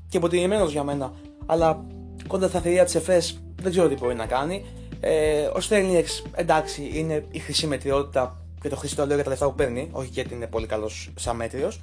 και 0.09 0.17
υποτιμημένος 0.17 0.65
για 0.65 0.83
μένα, 0.83 1.11
αλλά 1.45 1.85
κοντά 2.27 2.47
στα 2.47 2.59
θηρία 2.59 2.83
της 2.83 2.95
ΕΦΕΣ 2.95 3.39
δεν 3.61 3.71
ξέρω 3.71 3.87
τι 3.87 3.95
μπορεί 3.95 4.15
να 4.15 4.25
κάνει. 4.25 4.65
Ε, 5.07 5.49
ο 5.53 5.59
Στέλνιεξ, 5.59 6.23
εντάξει, 6.35 6.89
είναι 6.93 7.25
η 7.31 7.39
χρυσή 7.39 7.67
μετριότητα 7.67 8.37
και 8.61 8.69
το 8.69 8.75
χρήσι 8.75 8.95
το 8.95 9.05
λέω 9.05 9.15
για 9.15 9.23
τα 9.23 9.29
λεφτά 9.29 9.45
που 9.45 9.55
παίρνει, 9.55 9.89
όχι 9.91 10.09
γιατί 10.11 10.33
είναι 10.33 10.47
πολύ 10.47 10.65
καλός 10.65 11.11
σαν 11.15 11.35
μέτριος. 11.35 11.81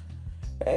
Ε, 0.57 0.71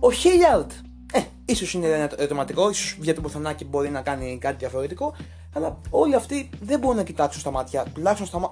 ο 0.00 0.12
Χίλιαρντ, 0.12 0.70
ε, 1.12 1.20
ίσως 1.44 1.74
είναι 1.74 1.86
ένα 1.86 2.10
ερωτηματικό, 2.16 2.70
ίσως 2.70 2.96
βγει 3.00 3.12
το 3.12 3.20
πουθενά 3.20 3.52
και 3.52 3.64
μπορεί 3.64 3.90
να 3.90 4.00
κάνει 4.00 4.38
κάτι 4.40 4.56
διαφορετικό, 4.56 5.14
αλλά 5.52 5.80
όλοι 5.90 6.14
αυτοί 6.14 6.50
δεν 6.60 6.78
μπορούν 6.78 6.96
να 6.96 7.02
κοιτάξουν 7.02 7.40
στα 7.40 7.50
μάτια, 7.50 7.84
τουλάχιστον 7.94 8.26
στα, 8.26 8.50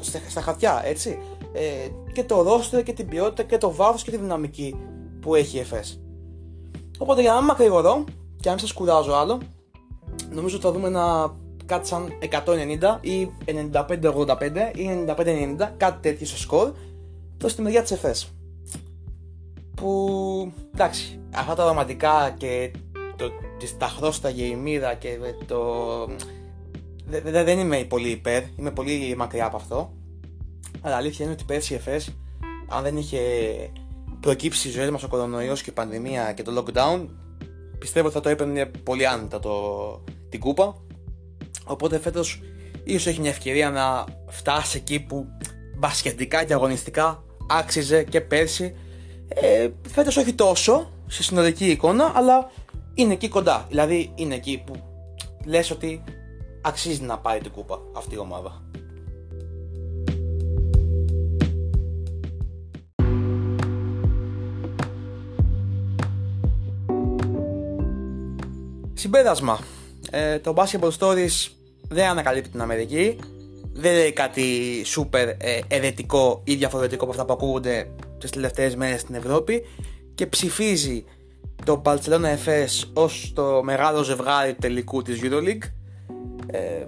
στα, 0.00 0.20
στα 0.28 0.40
χαρτιά, 0.40 0.82
έτσι. 0.84 1.18
Ε, 1.52 1.88
και 2.12 2.24
το 2.24 2.42
ρόστερ 2.42 2.82
και 2.82 2.92
την 2.92 3.08
ποιότητα 3.08 3.42
και 3.42 3.58
το 3.58 3.74
βάθος 3.74 4.02
και 4.02 4.10
τη 4.10 4.16
δυναμική 4.16 4.76
που 5.20 5.34
έχει 5.34 5.56
η 5.56 5.60
ΕΦΕΣ. 5.60 6.00
Οπότε 6.98 7.20
για 7.20 7.30
να 7.30 7.36
μην 7.36 7.46
μακρηγορώ, 7.46 8.04
και 8.40 8.50
αν 8.50 8.58
σας 8.58 8.72
κουράζω 8.72 9.12
άλλο, 9.12 9.40
νομίζω 10.30 10.58
θα 10.58 10.72
δούμε 10.72 10.86
ένα 10.86 11.34
κάτι 11.66 11.86
σαν 11.86 12.12
190 12.44 12.98
ή 13.00 13.28
95-85 13.72 13.90
ή 14.74 15.04
95-90, 15.06 15.68
κάτι 15.76 15.98
τέτοιο 16.00 16.26
σε 16.26 16.38
σκορ, 16.38 16.72
το 17.36 17.48
στη 17.48 17.62
μεριά 17.62 17.82
της 17.82 17.90
ΕΦΕΣ. 17.90 18.32
Που 19.74 20.52
εντάξει, 20.74 21.20
αυτά 21.34 21.54
τα 21.54 21.64
δραματικά 21.64 22.34
και 22.38 22.70
το, 23.16 23.30
τα 23.78 23.88
χρώστα 23.88 24.30
η 24.30 24.54
μοίρα 24.54 24.94
και 24.94 25.18
το. 25.46 25.60
Δε, 27.06 27.20
δε, 27.20 27.44
δεν 27.44 27.58
είμαι 27.58 27.84
πολύ 27.84 28.08
υπέρ, 28.08 28.42
είμαι 28.56 28.70
πολύ 28.70 29.14
μακριά 29.16 29.46
από 29.46 29.56
αυτό. 29.56 29.92
Αλλά 30.80 30.96
αλήθεια 30.96 31.24
είναι 31.24 31.34
ότι 31.34 31.44
πέρσι 31.44 31.72
η 31.72 31.76
ΕΦΕΣ, 31.76 32.16
αν 32.68 32.82
δεν 32.82 32.96
είχε 32.96 33.20
προκύψει 34.20 34.68
η 34.68 34.70
ζωή 34.70 34.90
μας 34.90 35.02
ο 35.02 35.08
κορονοϊός 35.08 35.62
και 35.62 35.70
η 35.70 35.72
πανδημία 35.72 36.32
και 36.32 36.42
το 36.42 36.64
lockdown, 36.64 37.06
πιστεύω 37.78 38.06
ότι 38.06 38.14
θα 38.14 38.20
το 38.22 38.28
έπαιρνε 38.28 38.66
πολύ 38.66 39.06
άνετα 39.06 39.38
το, 39.38 39.52
την 40.28 40.40
κούπα. 40.40 40.76
Οπότε 41.64 41.98
φέτος 41.98 42.42
ίσως 42.84 43.06
έχει 43.06 43.20
μια 43.20 43.30
ευκαιρία 43.30 43.70
να 43.70 44.04
φτάσει 44.28 44.76
εκεί 44.76 45.00
που 45.00 45.26
μπασκετικά 45.78 46.44
και 46.44 46.54
αγωνιστικά 46.54 47.24
άξιζε 47.48 48.02
και 48.02 48.20
πέρσι. 48.20 48.76
Ε, 49.28 49.68
φέτος 49.88 50.16
όχι 50.16 50.32
τόσο 50.32 50.90
σε 51.06 51.22
συνολική 51.22 51.70
εικόνα, 51.70 52.12
αλλά 52.14 52.50
είναι 52.94 53.12
εκεί 53.12 53.28
κοντά. 53.28 53.66
Δηλαδή 53.68 54.12
είναι 54.14 54.34
εκεί 54.34 54.62
που 54.66 54.74
λες 55.44 55.70
ότι 55.70 56.02
αξίζει 56.60 57.02
να 57.02 57.18
πάρει 57.18 57.40
την 57.40 57.50
κούπα 57.50 57.78
αυτή 57.96 58.14
η 58.14 58.18
ομάδα. 58.18 58.62
Συμπέρασμα. 68.94 69.58
Ε, 70.16 70.38
το 70.38 70.54
Basketball 70.56 70.90
Stories 70.98 71.50
δεν 71.88 72.08
ανακαλύπτει 72.08 72.48
την 72.48 72.60
Αμερική. 72.60 73.18
Δεν 73.72 73.92
λέει 73.92 74.12
κάτι 74.12 74.42
σούπερ 74.84 75.28
ε, 75.28 75.60
ερετικό 75.68 76.40
ή 76.44 76.54
διαφορετικό 76.54 77.02
από 77.02 77.12
αυτά 77.12 77.24
που 77.24 77.32
ακούγονται 77.32 77.90
τις 78.18 78.30
τελευταίες 78.30 78.76
μέρες 78.76 79.00
στην 79.00 79.14
Ευρώπη 79.14 79.62
και 80.14 80.26
ψηφίζει 80.26 81.04
το 81.64 81.82
Barcelona 81.84 82.36
FS 82.44 82.88
ως 82.92 83.32
το 83.34 83.62
μεγάλο 83.62 84.02
ζευγάρι 84.02 84.52
του 84.52 84.58
τελικού 84.60 85.02
της 85.02 85.20
EuroLeague. 85.22 85.70
Ε, 86.46 86.86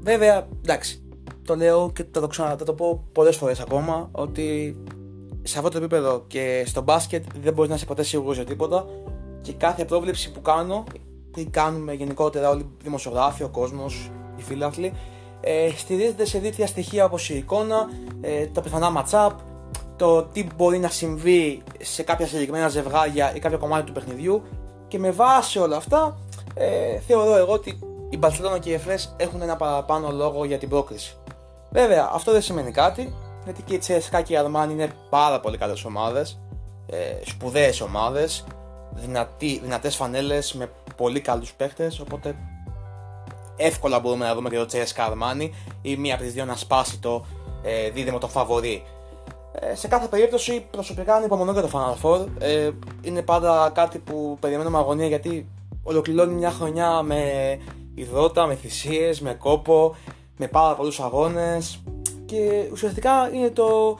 βέβαια, 0.00 0.48
εντάξει, 0.64 1.02
το 1.44 1.56
λέω 1.56 1.90
και 1.94 2.04
θα 2.10 2.20
το, 2.20 2.26
ξανα, 2.26 2.56
θα 2.56 2.64
το 2.64 2.72
πω 2.72 3.08
πολλές 3.12 3.36
φορές 3.36 3.60
ακόμα 3.60 4.08
ότι 4.12 4.76
σε 5.42 5.58
αυτό 5.58 5.70
το 5.70 5.78
επίπεδο 5.78 6.24
και 6.26 6.64
στο 6.66 6.82
μπάσκετ 6.82 7.24
δεν 7.42 7.52
μπορείς 7.52 7.70
να 7.70 7.76
είσαι 7.76 7.86
ποτέ 7.86 8.02
σίγουρος 8.02 8.36
για 8.36 8.44
τίποτα 8.44 8.86
και 9.40 9.52
κάθε 9.52 9.84
πρόβλεψη 9.84 10.32
που 10.32 10.40
κάνω 10.40 10.84
ή 11.36 11.44
κάνουμε 11.44 11.92
γενικότερα 11.92 12.48
όλοι 12.48 12.60
οι 12.60 12.82
δημοσιογράφοι, 12.82 13.42
ο 13.42 13.48
κόσμος, 13.48 14.10
οι 14.36 14.42
φίλαθλοι 14.42 14.92
ε, 15.40 15.70
στηρίζεται 15.76 16.24
σε 16.24 16.38
δίθυα 16.38 16.66
στοιχεία 16.66 17.04
όπως 17.04 17.30
η 17.30 17.36
εικόνα, 17.36 17.88
ε, 18.20 18.46
τα 18.46 18.60
πιθανά 18.60 19.04
match-up, 19.04 19.32
το 19.96 20.22
τι 20.22 20.46
μπορεί 20.56 20.78
να 20.78 20.88
συμβεί 20.88 21.62
σε 21.80 22.02
κάποια 22.02 22.26
συγκεκριμένα 22.26 22.68
ζευγάρια 22.68 23.34
ή 23.34 23.38
κάποια 23.38 23.58
κομμάτια 23.58 23.84
του 23.84 23.92
παιχνιδιού 23.92 24.42
και 24.88 24.98
με 24.98 25.10
βάση 25.10 25.58
όλα 25.58 25.76
αυτά 25.76 26.18
ε, 26.54 26.98
θεωρώ 26.98 27.36
εγώ 27.36 27.52
ότι 27.52 27.78
η 28.10 28.18
Barcelona 28.22 28.60
και 28.60 28.70
η 28.70 28.72
Εφές 28.72 29.14
έχουν 29.16 29.42
ένα 29.42 29.56
παραπάνω 29.56 30.10
λόγο 30.10 30.44
για 30.44 30.58
την 30.58 30.68
πρόκριση. 30.68 31.16
Βέβαια, 31.70 32.10
αυτό 32.12 32.32
δεν 32.32 32.42
σημαίνει 32.42 32.70
κάτι, 32.70 33.14
γιατί 33.44 33.62
και 33.62 33.74
η 33.74 33.80
CSKA 33.86 34.22
και 34.24 34.34
η 34.34 34.38
Armani 34.44 34.70
είναι 34.70 34.88
πάρα 35.10 35.40
πολύ 35.40 35.58
καλές 35.58 35.84
ομάδες, 35.84 36.40
ε, 36.86 36.96
σπουδαίες 37.24 37.80
ομάδες, 37.80 38.44
δυνατές 39.62 39.96
φανέλες 39.96 40.52
με 40.52 40.70
πολύ 40.96 41.20
καλούς 41.20 41.52
παίχτες. 41.52 42.00
Οπότε 42.00 42.36
εύκολα 43.56 44.00
μπορούμε 44.00 44.26
να 44.26 44.34
δούμε 44.34 44.48
και 44.48 44.56
το 44.56 44.66
CSKA 44.72 45.12
Armani 45.12 45.50
ή 45.82 45.96
μία 45.96 46.14
από 46.14 46.22
τις 46.22 46.32
δύο 46.32 46.44
να 46.44 46.56
σπάσει 46.56 46.98
το 46.98 47.24
ε, 47.62 47.90
δίδυμο 47.90 48.18
το 48.18 48.28
φαβορή 48.28 48.84
ε, 49.52 49.74
σε 49.74 49.88
κάθε 49.88 50.06
περίπτωση 50.06 50.66
προσωπικά 50.70 51.14
ανυπομονώ 51.14 51.52
για 51.52 51.62
το 51.62 51.70
Final 51.72 52.02
Four. 52.02 52.26
Ε, 52.38 52.70
είναι 53.02 53.22
πάντα 53.22 53.70
κάτι 53.74 53.98
που 53.98 54.36
περιμένω 54.40 54.70
με 54.70 54.78
αγωνία 54.78 55.06
γιατί 55.06 55.48
ολοκληρώνει 55.82 56.34
μια 56.34 56.50
χρονιά 56.50 57.02
με 57.02 57.22
υδρότα, 57.94 58.46
με 58.46 58.54
θυσίες, 58.54 59.20
με 59.20 59.34
κόπο, 59.34 59.96
με 60.36 60.48
πάρα 60.48 60.74
πολλούς 60.74 61.00
αγώνες 61.00 61.82
και 62.26 62.68
ουσιαστικά 62.72 63.30
είναι 63.32 63.50
το, 63.50 63.98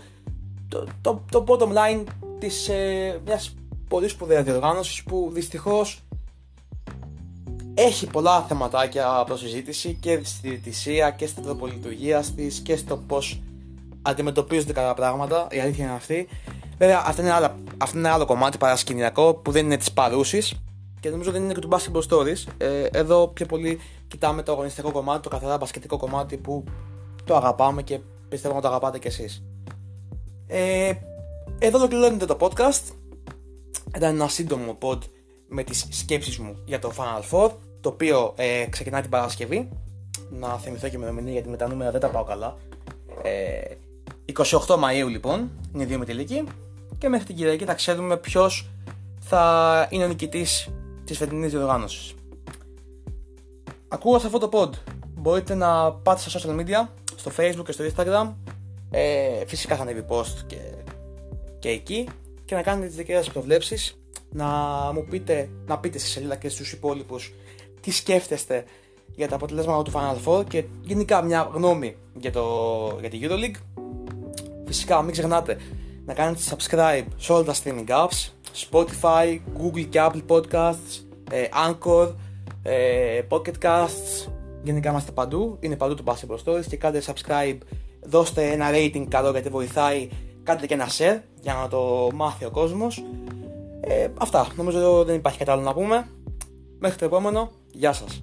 το, 0.69 0.87
το, 1.01 1.23
το 1.31 1.45
bottom 1.49 1.69
line 1.69 2.05
της 2.39 2.69
ε, 2.69 3.21
μιας 3.25 3.55
πολύ 3.89 4.09
σπουδαίας 4.09 4.45
διοργάνωσης 4.45 5.03
που 5.03 5.31
δυστυχώς 5.33 6.01
έχει 7.83 8.07
πολλά 8.07 8.43
θεματάκια 8.43 9.25
προς 9.27 9.41
συζήτηση 9.41 9.97
και 10.01 10.21
στη 10.25 10.49
διαιτησία 10.49 11.11
και 11.11 11.27
στην 11.27 11.43
τρόπο 11.43 11.67
λειτουργία 11.67 12.25
της 12.37 12.59
και 12.59 12.77
στο 12.77 12.97
πώς 12.97 13.41
αντιμετωπίζονται 14.03 14.73
κάποια 14.73 14.95
πράγματα, 14.95 15.47
η 15.51 15.59
αλήθεια 15.59 15.85
είναι 15.85 15.95
αυτή. 15.95 16.29
Βέβαια, 16.79 17.03
αυτό 17.07 17.23
είναι, 17.23 17.31
άλλο, 17.31 17.55
αυτό 17.77 17.99
είναι 17.99 18.09
άλλο 18.09 18.25
κομμάτι 18.25 18.59
παρασκηνιακό 18.59 19.35
που 19.35 19.51
δεν 19.51 19.65
είναι 19.65 19.77
της 19.77 19.93
παρούσης 19.93 20.55
και 21.01 21.11
νομίζω 21.11 21.31
δεν 21.31 21.43
είναι 21.43 21.53
και 21.53 21.61
του 21.61 21.69
basketball 21.73 22.03
stories. 22.09 22.45
Ε, 22.59 22.83
εδώ 22.83 23.29
πιο 23.29 23.47
πολύ 23.47 23.81
κοιτάμε 24.09 24.43
το 24.43 24.53
αγωνιστικό 24.53 24.91
κομμάτι, 24.91 25.23
το 25.23 25.29
καθαρά 25.29 25.57
μπασκετικό 25.57 25.97
κομμάτι 25.97 26.37
που 26.37 26.65
το 27.25 27.37
αγαπάμε 27.37 27.83
και 27.83 27.99
πιστεύω 28.29 28.55
να 28.55 28.61
το 28.61 28.69
αγαπάτε 28.69 28.99
κι 28.99 29.07
εσείς. 29.07 29.43
Ε, 30.47 30.93
εδώ 31.59 31.79
ολοκληρώνεται 31.79 32.25
το 32.27 32.37
podcast. 32.41 32.93
Ήταν 33.97 34.15
ένα 34.15 34.29
σύντομο 34.29 34.79
pod 34.81 34.99
με 35.49 35.65
τις 35.65 35.87
σκέψεις 35.91 36.39
μου 36.39 36.57
για 36.65 36.79
το 36.79 36.93
Final 36.97 37.23
Four 37.31 37.51
το 37.83 37.89
οποίο 37.89 38.33
ε, 38.37 38.67
ξεκινά 38.71 39.01
την 39.01 39.11
Παρασκευή. 39.11 39.69
Να 40.31 40.59
θυμηθώ 40.59 40.89
και 40.89 40.97
ημερομηνία 40.97 41.33
γιατί 41.33 41.49
με 41.49 41.57
τα 41.57 41.69
νούμερα 41.69 41.91
δεν 41.91 42.01
τα 42.01 42.09
πάω 42.09 42.25
καλά. 42.25 42.57
Ε, 43.23 43.61
28 44.33 44.45
Μαΐου 44.59 45.09
λοιπόν 45.09 45.51
είναι 45.75 45.83
η 45.83 45.87
δύο 45.87 46.05
τελική 46.05 46.45
και 46.99 47.09
μέχρι 47.09 47.27
την 47.27 47.37
Κυριακή 47.37 47.65
θα 47.65 47.75
ξέρουμε 47.75 48.17
ποιος 48.17 48.71
θα 49.21 49.87
είναι 49.91 50.05
ο 50.05 50.09
νικητής 50.09 50.69
της 51.05 51.19
φετινής 51.19 51.51
διοργάνωσης. 51.51 52.15
Ακούγοντα 53.89 54.27
αυτό 54.27 54.39
το 54.39 54.49
pod, 54.53 54.71
μπορείτε 55.15 55.55
να 55.55 55.93
πάτε 55.93 56.21
στα 56.21 56.41
social 56.41 56.61
media, 56.61 56.89
στο 57.17 57.31
facebook 57.37 57.65
και 57.65 57.73
στο 57.73 57.85
instagram. 57.85 58.33
Ε, 58.91 59.47
φυσικά 59.47 59.77
θα 59.77 59.83
ανέβει 59.83 60.05
post 60.09 60.35
και, 60.47 60.57
και 61.59 61.69
εκεί. 61.69 62.09
Και 62.45 62.55
να 62.55 62.63
κάνετε 62.63 62.87
τις 62.87 62.97
δικές 62.97 63.25
σας 63.25 63.33
προβλέψεις. 63.33 63.97
Να 64.31 64.47
μου 64.95 65.07
πείτε, 65.11 65.49
να 65.67 65.79
πείτε 65.79 65.99
στη 65.99 66.09
σελίδα 66.09 66.37
και 66.37 66.49
στους 66.49 66.73
υπόλοιπους 66.73 67.33
τι 67.83 67.91
σκέφτεστε 67.91 68.65
για 69.15 69.29
τα 69.29 69.35
αποτελέσματα 69.35 69.83
του 69.83 69.93
Final 69.95 70.29
Four 70.29 70.45
και 70.49 70.65
γενικά 70.83 71.23
μια 71.23 71.51
γνώμη 71.53 71.97
για, 72.15 72.33
το, 72.33 72.43
για 73.01 73.11
τη 73.11 73.19
EuroLeague. 73.23 73.83
Φυσικά 74.67 75.03
μην 75.03 75.13
ξεχνάτε 75.13 75.57
να 76.05 76.15
κάνετε 76.15 76.41
subscribe 76.51 77.05
σε 77.17 77.33
όλα 77.33 77.45
τα 77.45 77.55
streaming 77.55 77.89
apps 77.89 78.31
Spotify, 78.71 79.39
Google 79.59 79.87
και 79.89 80.01
Apple 80.03 80.23
Podcasts, 80.29 81.03
ε, 81.31 81.45
Anchor, 81.69 82.15
ε, 82.63 83.21
Pocket 83.29 83.55
Casts. 83.63 84.31
Γενικά 84.63 84.91
είμαστε 84.91 85.13
παντού, 85.13 85.57
είναι 85.61 85.77
παντού 85.77 85.95
το 85.95 86.03
Basketball 86.07 86.39
Stories 86.45 86.67
και 86.69 86.77
κάντε 86.77 87.03
subscribe, 87.07 87.59
δώστε 88.03 88.51
ένα 88.51 88.71
rating 88.73 89.07
καλό 89.09 89.31
γιατί 89.31 89.49
βοηθάει 89.49 90.09
Κάντε 90.43 90.67
και 90.67 90.75
ένα 90.75 90.87
share 90.87 91.21
για 91.41 91.55
να 91.55 91.69
το 91.69 92.11
μάθει 92.15 92.45
ο 92.45 92.51
κόσμος. 92.51 93.05
Ε, 93.81 94.09
Αυτά, 94.19 94.47
νομίζω 94.57 95.05
δεν 95.05 95.15
υπάρχει 95.17 95.39
κάτι 95.39 95.51
άλλο 95.51 95.63
να 95.63 95.75
πούμε. 95.75 96.09
Μέχρι 96.79 96.99
το 96.99 97.05
επόμενο, 97.05 97.51
γεια 97.73 97.93
σας 97.93 98.19